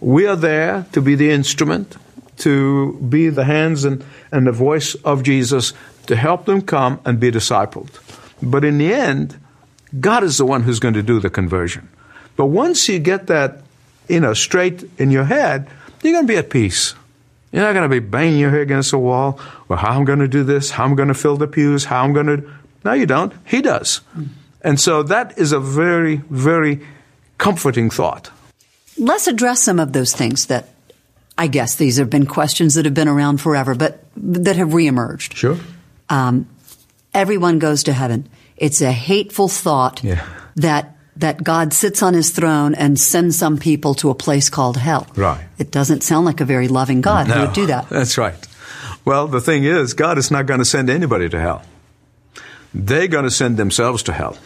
We 0.00 0.26
are 0.26 0.36
there 0.36 0.86
to 0.92 1.00
be 1.00 1.14
the 1.14 1.30
instrument, 1.30 1.96
to 2.38 2.94
be 3.08 3.28
the 3.28 3.44
hands 3.44 3.84
and, 3.84 4.04
and 4.30 4.46
the 4.46 4.52
voice 4.52 4.94
of 4.96 5.22
Jesus, 5.22 5.72
to 6.06 6.16
help 6.16 6.44
them 6.44 6.62
come 6.62 7.00
and 7.04 7.18
be 7.18 7.30
discipled. 7.30 7.90
But 8.42 8.64
in 8.64 8.78
the 8.78 8.92
end, 8.92 9.38
God 9.98 10.22
is 10.22 10.38
the 10.38 10.46
one 10.46 10.62
who's 10.62 10.80
going 10.80 10.94
to 10.94 11.02
do 11.02 11.20
the 11.20 11.30
conversion. 11.30 11.88
But 12.36 12.46
once 12.46 12.88
you 12.88 12.98
get 12.98 13.28
that, 13.28 13.62
you 14.08 14.20
know, 14.20 14.34
straight 14.34 14.88
in 14.98 15.10
your 15.10 15.24
head, 15.24 15.68
you're 16.02 16.12
going 16.12 16.26
to 16.26 16.32
be 16.32 16.36
at 16.36 16.50
peace. 16.50 16.94
You're 17.50 17.62
not 17.62 17.72
going 17.72 17.88
to 17.88 18.00
be 18.00 18.06
banging 18.06 18.38
your 18.38 18.50
head 18.50 18.60
against 18.60 18.90
the 18.90 18.98
wall. 18.98 19.40
Well, 19.68 19.78
how 19.78 19.92
I'm 19.92 20.04
going 20.04 20.18
to 20.18 20.28
do 20.28 20.44
this? 20.44 20.70
How 20.70 20.84
I'm 20.84 20.94
going 20.94 21.08
to 21.08 21.14
fill 21.14 21.36
the 21.36 21.46
pews? 21.46 21.86
How 21.86 22.04
I'm 22.04 22.12
going 22.12 22.26
to. 22.26 22.52
No, 22.84 22.92
you 22.92 23.06
don't. 23.06 23.32
He 23.46 23.62
does. 23.62 23.98
Hmm. 24.12 24.24
And 24.60 24.80
so 24.80 25.02
that 25.04 25.38
is 25.38 25.52
a 25.52 25.60
very, 25.60 26.16
very 26.28 26.80
comforting 27.38 27.88
thought 27.88 28.30
let's 28.98 29.26
address 29.26 29.62
some 29.62 29.78
of 29.80 29.92
those 29.92 30.14
things 30.14 30.46
that 30.46 30.68
I 31.38 31.46
guess 31.48 31.74
these 31.76 31.96
have 31.98 32.08
been 32.10 32.26
questions 32.26 32.74
that 32.74 32.84
have 32.84 32.94
been 32.94 33.08
around 33.08 33.40
forever, 33.40 33.74
but 33.74 34.04
that 34.16 34.56
have 34.56 34.68
reemerged. 34.70 35.34
Sure. 35.34 35.58
Um, 36.08 36.48
everyone 37.12 37.58
goes 37.58 37.84
to 37.84 37.92
heaven. 37.92 38.28
It's 38.56 38.80
a 38.80 38.92
hateful 38.92 39.48
thought 39.48 40.02
Yeah. 40.02 40.24
that 40.56 40.92
that 41.18 41.42
God 41.42 41.72
sits 41.72 42.02
on 42.02 42.12
his 42.12 42.28
throne 42.28 42.74
and 42.74 43.00
sends 43.00 43.38
some 43.38 43.56
people 43.56 43.94
to 43.94 44.10
a 44.10 44.14
place 44.14 44.50
called 44.50 44.76
hell. 44.76 45.06
Right. 45.16 45.42
It 45.56 45.70
doesn't 45.70 46.02
sound 46.02 46.26
like 46.26 46.42
a 46.42 46.44
very 46.44 46.68
loving 46.68 47.00
God 47.00 47.26
who 47.26 47.40
would 47.40 47.54
do 47.54 47.66
that. 47.66 47.88
That's 47.88 48.18
right. 48.18 48.34
Well, 49.06 49.26
the 49.26 49.40
thing 49.40 49.64
is, 49.64 49.94
God 49.94 50.18
is 50.18 50.30
not 50.30 50.44
going 50.44 50.58
to 50.58 50.64
send 50.66 50.90
anybody 50.90 51.30
to 51.30 51.40
hell. 51.40 51.62
They're 52.74 53.08
going 53.08 53.24
to 53.24 53.30
send 53.30 53.56
themselves 53.56 54.02
to 54.04 54.12
hell. 54.12 54.36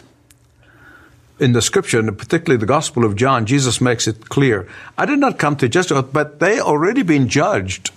In 1.41 1.53
the 1.53 1.61
scripture, 1.61 1.97
and 1.97 2.15
particularly 2.15 2.59
the 2.59 2.67
Gospel 2.67 3.03
of 3.03 3.15
John, 3.15 3.47
Jesus 3.47 3.81
makes 3.81 4.07
it 4.07 4.29
clear. 4.29 4.67
I 4.95 5.07
did 5.07 5.17
not 5.17 5.39
come 5.39 5.55
to 5.55 5.67
judge, 5.67 5.91
but 6.13 6.39
they 6.39 6.59
already 6.59 7.01
been 7.01 7.27
judged 7.27 7.89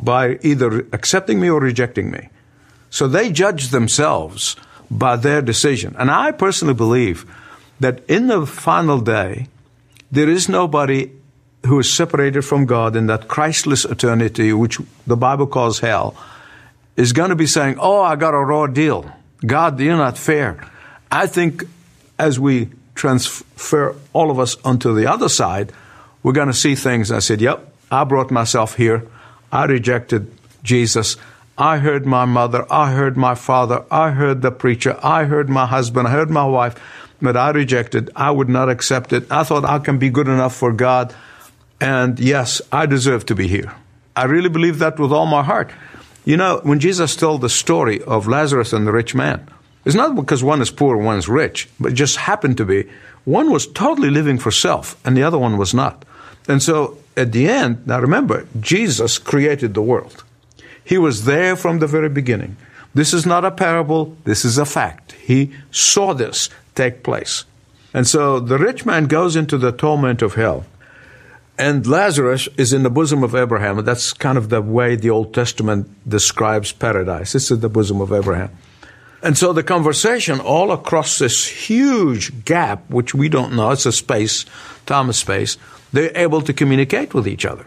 by 0.00 0.38
either 0.40 0.86
accepting 0.92 1.38
me 1.38 1.50
or 1.50 1.60
rejecting 1.60 2.10
me. 2.10 2.30
So 2.88 3.06
they 3.06 3.30
judge 3.30 3.68
themselves 3.68 4.56
by 4.90 5.16
their 5.16 5.42
decision. 5.42 5.94
And 5.98 6.10
I 6.10 6.32
personally 6.32 6.72
believe 6.72 7.26
that 7.80 8.02
in 8.08 8.28
the 8.28 8.46
final 8.46 9.00
day, 9.00 9.48
there 10.10 10.30
is 10.30 10.48
nobody 10.48 11.10
who 11.66 11.78
is 11.78 11.92
separated 11.92 12.42
from 12.42 12.64
God 12.64 12.96
in 12.96 13.08
that 13.08 13.28
Christless 13.28 13.84
eternity, 13.84 14.54
which 14.54 14.78
the 15.06 15.16
Bible 15.16 15.46
calls 15.46 15.80
hell, 15.80 16.16
is 16.96 17.12
going 17.12 17.28
to 17.28 17.36
be 17.36 17.46
saying, 17.46 17.76
Oh, 17.78 18.00
I 18.00 18.16
got 18.16 18.32
a 18.32 18.38
raw 18.38 18.66
deal. 18.66 19.12
God, 19.44 19.78
you're 19.80 19.98
not 19.98 20.16
fair. 20.16 20.64
I 21.10 21.26
think 21.26 21.64
as 22.18 22.40
we 22.40 22.70
transfer 22.96 23.94
all 24.12 24.30
of 24.30 24.40
us 24.40 24.56
onto 24.64 24.94
the 24.94 25.06
other 25.10 25.28
side, 25.28 25.72
we're 26.22 26.32
going 26.32 26.48
to 26.48 26.54
see 26.54 26.74
things. 26.74 27.12
I 27.12 27.20
said, 27.20 27.40
Yep, 27.40 27.72
I 27.90 28.02
brought 28.04 28.32
myself 28.32 28.76
here. 28.76 29.06
I 29.52 29.66
rejected 29.66 30.32
Jesus. 30.64 31.16
I 31.56 31.78
heard 31.78 32.04
my 32.04 32.24
mother. 32.24 32.66
I 32.70 32.92
heard 32.92 33.16
my 33.16 33.34
father. 33.34 33.84
I 33.90 34.10
heard 34.10 34.42
the 34.42 34.50
preacher. 34.50 34.98
I 35.02 35.24
heard 35.24 35.48
my 35.48 35.66
husband. 35.66 36.08
I 36.08 36.10
heard 36.10 36.30
my 36.30 36.44
wife. 36.44 36.74
But 37.22 37.36
I 37.36 37.50
rejected. 37.50 38.10
I 38.16 38.30
would 38.30 38.48
not 38.48 38.68
accept 38.68 39.12
it. 39.12 39.30
I 39.30 39.44
thought 39.44 39.64
I 39.64 39.78
can 39.78 39.98
be 39.98 40.10
good 40.10 40.28
enough 40.28 40.54
for 40.54 40.72
God. 40.72 41.14
And 41.80 42.18
yes, 42.18 42.60
I 42.72 42.86
deserve 42.86 43.24
to 43.26 43.34
be 43.34 43.48
here. 43.48 43.72
I 44.14 44.24
really 44.24 44.48
believe 44.48 44.78
that 44.80 44.98
with 44.98 45.12
all 45.12 45.26
my 45.26 45.42
heart. 45.42 45.70
You 46.24 46.36
know, 46.36 46.60
when 46.62 46.80
Jesus 46.80 47.14
told 47.14 47.40
the 47.40 47.48
story 47.48 48.02
of 48.02 48.26
Lazarus 48.26 48.72
and 48.72 48.86
the 48.86 48.92
rich 48.92 49.14
man, 49.14 49.48
it's 49.86 49.94
not 49.94 50.16
because 50.16 50.42
one 50.42 50.60
is 50.60 50.70
poor 50.72 50.96
one 50.96 51.16
is 51.16 51.28
rich, 51.28 51.68
but 51.78 51.92
it 51.92 51.94
just 51.94 52.16
happened 52.16 52.56
to 52.56 52.64
be. 52.64 52.90
One 53.24 53.52
was 53.52 53.68
totally 53.68 54.10
living 54.10 54.36
for 54.36 54.50
self 54.50 54.96
and 55.06 55.16
the 55.16 55.22
other 55.22 55.38
one 55.38 55.56
was 55.56 55.72
not. 55.72 56.04
And 56.48 56.60
so 56.60 56.98
at 57.16 57.30
the 57.30 57.48
end, 57.48 57.86
now 57.86 58.00
remember, 58.00 58.48
Jesus 58.60 59.18
created 59.18 59.74
the 59.74 59.82
world. 59.82 60.24
He 60.84 60.98
was 60.98 61.24
there 61.24 61.54
from 61.54 61.78
the 61.78 61.86
very 61.86 62.08
beginning. 62.08 62.56
This 62.94 63.14
is 63.14 63.26
not 63.26 63.44
a 63.44 63.50
parable, 63.50 64.16
this 64.24 64.44
is 64.44 64.58
a 64.58 64.64
fact. 64.64 65.12
He 65.12 65.52
saw 65.70 66.14
this 66.14 66.50
take 66.74 67.04
place. 67.04 67.44
And 67.94 68.08
so 68.08 68.40
the 68.40 68.58
rich 68.58 68.84
man 68.84 69.06
goes 69.06 69.36
into 69.36 69.56
the 69.56 69.70
torment 69.70 70.20
of 70.20 70.34
hell. 70.34 70.66
And 71.58 71.86
Lazarus 71.86 72.48
is 72.56 72.72
in 72.72 72.82
the 72.82 72.90
bosom 72.90 73.22
of 73.22 73.34
Abraham. 73.34 73.84
That's 73.84 74.12
kind 74.12 74.36
of 74.36 74.48
the 74.48 74.60
way 74.60 74.96
the 74.96 75.10
Old 75.10 75.32
Testament 75.32 75.88
describes 76.08 76.72
paradise. 76.72 77.32
This 77.32 77.50
is 77.50 77.60
the 77.60 77.68
bosom 77.68 78.00
of 78.00 78.12
Abraham. 78.12 78.50
And 79.26 79.36
so 79.36 79.52
the 79.52 79.64
conversation 79.64 80.38
all 80.38 80.70
across 80.70 81.18
this 81.18 81.48
huge 81.48 82.44
gap, 82.44 82.88
which 82.88 83.12
we 83.12 83.28
don't 83.28 83.56
know, 83.56 83.72
it's 83.72 83.84
a 83.84 83.90
space, 83.90 84.46
time 84.86 85.12
space, 85.12 85.58
they're 85.92 86.16
able 86.16 86.42
to 86.42 86.52
communicate 86.52 87.12
with 87.12 87.26
each 87.26 87.44
other. 87.44 87.66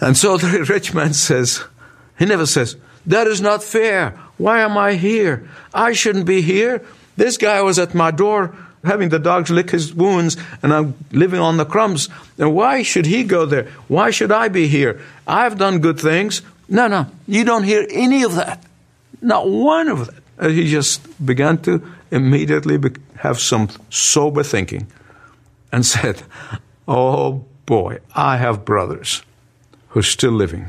And 0.00 0.16
so 0.16 0.36
the 0.38 0.64
rich 0.64 0.92
man 0.92 1.14
says, 1.14 1.62
he 2.18 2.26
never 2.26 2.46
says, 2.46 2.74
that 3.06 3.28
is 3.28 3.40
not 3.40 3.62
fair. 3.62 4.18
Why 4.38 4.62
am 4.62 4.76
I 4.76 4.94
here? 4.94 5.48
I 5.72 5.92
shouldn't 5.92 6.26
be 6.26 6.42
here. 6.42 6.84
This 7.16 7.36
guy 7.36 7.62
was 7.62 7.78
at 7.78 7.94
my 7.94 8.10
door 8.10 8.56
having 8.82 9.10
the 9.10 9.20
dogs 9.20 9.50
lick 9.50 9.70
his 9.70 9.94
wounds 9.94 10.36
and 10.64 10.74
I'm 10.74 10.96
living 11.12 11.38
on 11.38 11.58
the 11.58 11.64
crumbs. 11.64 12.08
And 12.38 12.56
why 12.56 12.82
should 12.82 13.06
he 13.06 13.22
go 13.22 13.46
there? 13.46 13.68
Why 13.86 14.10
should 14.10 14.32
I 14.32 14.48
be 14.48 14.66
here? 14.66 15.00
I've 15.28 15.58
done 15.58 15.78
good 15.78 16.00
things. 16.00 16.42
No, 16.68 16.88
no, 16.88 17.06
you 17.28 17.44
don't 17.44 17.62
hear 17.62 17.86
any 17.88 18.24
of 18.24 18.34
that. 18.34 18.64
Not 19.22 19.48
one 19.48 19.88
of 19.88 20.08
it. 20.08 20.14
And 20.36 20.48
uh, 20.48 20.50
he 20.50 20.68
just 20.68 21.24
began 21.24 21.58
to 21.62 21.82
immediately 22.10 22.78
have 23.16 23.38
some 23.38 23.68
sober 23.88 24.42
thinking 24.42 24.88
and 25.70 25.86
said, 25.94 26.22
Oh 26.86 27.44
boy, 27.64 27.98
I 28.14 28.36
have 28.36 28.64
brothers 28.64 29.22
who's 29.88 30.08
still 30.08 30.32
living. 30.32 30.66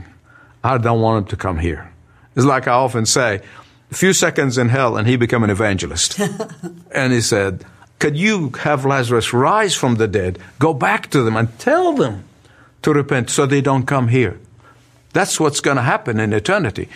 I 0.64 0.78
don't 0.78 1.02
want 1.02 1.26
him 1.26 1.30
to 1.30 1.36
come 1.36 1.58
here. 1.58 1.92
It's 2.36 2.46
like 2.46 2.68
I 2.68 2.74
often 2.74 3.06
say, 3.06 3.42
a 3.92 3.96
few 3.96 4.14
seconds 4.14 4.58
in 4.58 4.70
hell 4.70 4.96
and 4.98 5.08
he 5.08 5.16
became 5.18 5.44
an 5.44 5.50
evangelist. 5.50 6.20
and 6.92 7.14
he 7.14 7.22
said, 7.22 7.66
Could 8.00 8.16
you 8.16 8.52
have 8.62 8.86
Lazarus 8.86 9.34
rise 9.34 9.76
from 9.76 9.96
the 9.96 10.08
dead, 10.08 10.40
go 10.60 10.74
back 10.74 11.10
to 11.12 11.24
them 11.24 11.36
and 11.36 11.58
tell 11.60 11.94
them 11.94 12.24
to 12.84 12.94
repent 12.94 13.30
so 13.30 13.46
they 13.46 13.62
don't 13.62 13.86
come 13.86 14.10
here? 14.10 14.40
That's 15.14 15.40
what's 15.40 15.62
going 15.62 15.78
to 15.78 15.84
happen 15.84 16.20
in 16.20 16.34
eternity. 16.34 16.90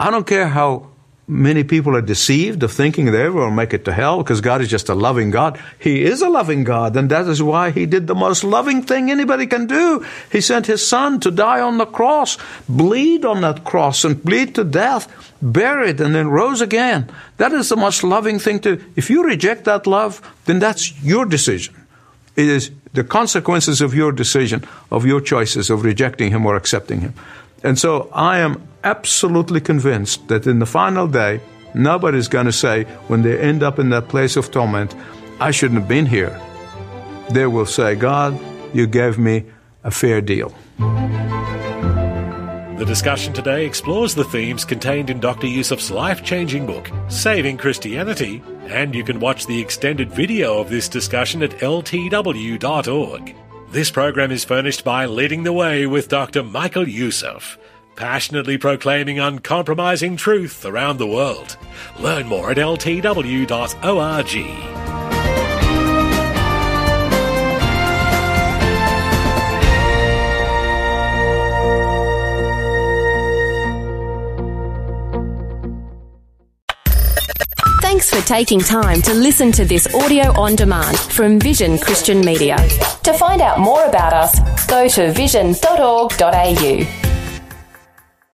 I 0.00 0.10
don't 0.10 0.26
care 0.26 0.48
how 0.48 0.86
many 1.28 1.62
people 1.62 1.94
are 1.94 2.00
deceived 2.00 2.62
of 2.62 2.72
thinking 2.72 3.12
they 3.12 3.28
will 3.28 3.50
make 3.50 3.74
it 3.74 3.84
to 3.84 3.92
hell 3.92 4.22
because 4.22 4.40
God 4.40 4.62
is 4.62 4.70
just 4.70 4.88
a 4.88 4.94
loving 4.94 5.30
God. 5.30 5.60
He 5.78 6.04
is 6.04 6.22
a 6.22 6.30
loving 6.30 6.64
God, 6.64 6.96
and 6.96 7.10
that 7.10 7.28
is 7.28 7.42
why 7.42 7.70
He 7.70 7.84
did 7.84 8.06
the 8.06 8.14
most 8.14 8.42
loving 8.42 8.82
thing 8.82 9.10
anybody 9.10 9.46
can 9.46 9.66
do. 9.66 10.04
He 10.32 10.40
sent 10.40 10.66
His 10.66 10.86
Son 10.86 11.20
to 11.20 11.30
die 11.30 11.60
on 11.60 11.76
the 11.76 11.84
cross, 11.84 12.38
bleed 12.66 13.26
on 13.26 13.42
that 13.42 13.64
cross, 13.64 14.02
and 14.02 14.24
bleed 14.24 14.54
to 14.54 14.64
death, 14.64 15.06
buried, 15.42 16.00
and 16.00 16.14
then 16.14 16.28
rose 16.28 16.62
again. 16.62 17.10
That 17.36 17.52
is 17.52 17.68
the 17.68 17.76
most 17.76 18.02
loving 18.02 18.38
thing 18.38 18.60
to. 18.60 18.82
If 18.96 19.10
you 19.10 19.22
reject 19.22 19.66
that 19.66 19.86
love, 19.86 20.22
then 20.46 20.60
that's 20.60 20.98
your 21.02 21.26
decision. 21.26 21.76
It 22.36 22.48
is 22.48 22.70
the 22.94 23.04
consequences 23.04 23.82
of 23.82 23.92
your 23.92 24.12
decision, 24.12 24.64
of 24.90 25.04
your 25.04 25.20
choices 25.20 25.68
of 25.68 25.84
rejecting 25.84 26.30
Him 26.30 26.46
or 26.46 26.56
accepting 26.56 27.02
Him. 27.02 27.12
And 27.62 27.78
so 27.78 28.08
I 28.14 28.38
am 28.38 28.66
absolutely 28.84 29.60
convinced 29.60 30.28
that 30.28 30.46
in 30.46 30.58
the 30.58 30.66
final 30.66 31.06
day, 31.06 31.40
nobody's 31.74 32.28
going 32.28 32.46
to 32.46 32.52
say, 32.52 32.84
when 33.08 33.22
they 33.22 33.38
end 33.38 33.62
up 33.62 33.78
in 33.78 33.90
that 33.90 34.08
place 34.08 34.36
of 34.36 34.50
torment, 34.50 34.94
I 35.40 35.50
shouldn't 35.50 35.80
have 35.80 35.88
been 35.88 36.06
here. 36.06 36.38
They 37.30 37.46
will 37.46 37.66
say, 37.66 37.94
God, 37.94 38.38
you 38.74 38.86
gave 38.86 39.18
me 39.18 39.44
a 39.84 39.90
fair 39.90 40.20
deal. 40.20 40.54
The 42.80 42.86
discussion 42.86 43.34
today 43.34 43.66
explores 43.66 44.14
the 44.14 44.24
themes 44.24 44.64
contained 44.64 45.10
in 45.10 45.20
Dr. 45.20 45.46
Youssef's 45.46 45.90
life 45.90 46.24
changing 46.24 46.64
book, 46.64 46.90
Saving 47.08 47.58
Christianity, 47.58 48.42
and 48.68 48.94
you 48.94 49.04
can 49.04 49.20
watch 49.20 49.46
the 49.46 49.60
extended 49.60 50.10
video 50.10 50.58
of 50.58 50.70
this 50.70 50.88
discussion 50.88 51.42
at 51.42 51.50
ltw.org. 51.58 53.34
This 53.70 53.90
program 53.90 54.32
is 54.32 54.44
furnished 54.44 54.82
by 54.82 55.04
Leading 55.04 55.42
the 55.42 55.52
Way 55.52 55.86
with 55.86 56.08
Dr. 56.08 56.42
Michael 56.42 56.88
Yusuf, 56.88 57.58
passionately 57.96 58.58
proclaiming 58.58 59.18
uncompromising 59.18 60.16
truth 60.16 60.64
around 60.64 60.98
the 60.98 61.06
world. 61.06 61.56
Learn 61.98 62.26
more 62.26 62.50
at 62.50 62.56
ltw.org. 62.56 63.50
Thanks 77.82 78.08
for 78.08 78.26
taking 78.26 78.60
time 78.60 79.02
to 79.02 79.12
listen 79.12 79.52
to 79.52 79.64
this 79.64 79.92
audio 79.94 80.32
on 80.40 80.56
demand 80.56 80.98
from 80.98 81.38
Vision 81.38 81.76
Christian 81.76 82.20
Media. 82.20 82.56
To 83.02 83.12
find 83.12 83.42
out 83.42 83.60
more 83.60 83.84
about 83.84 84.14
us, 84.14 84.66
go 84.66 84.88
to 84.88 85.12
vision.org.au. 85.12 87.09